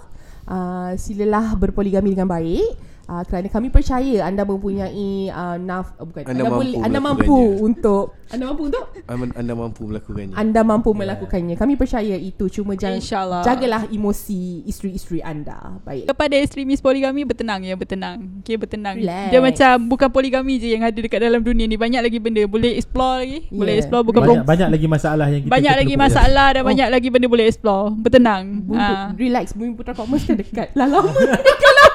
[0.47, 2.94] uh, silalah berpoligami dengan baik.
[3.05, 6.99] Uh, kerana kami percaya anda mempunyai uh, naf uh, bukan Anda anda, mampu boleh anda
[6.99, 10.33] mampu untuk anda mampu untuk Anda, mampu melakukannya.
[10.33, 11.55] anda mampu melakukannya.
[11.55, 13.41] Kami percaya itu cuma jangan InsyaAllah.
[13.43, 15.77] jagalah emosi isteri-isteri anda.
[15.81, 16.09] Baik.
[16.09, 19.29] Kepada ekstremis poligami Bertenang ya bertenang Okay bertenang Relax.
[19.29, 22.73] Dia macam Bukan poligami je Yang ada dekat dalam dunia ni Banyak lagi benda Boleh
[22.73, 23.81] explore lagi Boleh Yeah.
[23.81, 26.67] explore Bukan Banyak, banyak, banyak lagi masalah yang kita banyak lagi masalah Dan Oh.
[26.67, 29.13] banyak lagi benda boleh explore Bertenang Bumi, ha.
[29.13, 31.13] Relax Bumi Putra Commerce kan dekat Lah lama
[31.45, 31.94] Dekat lama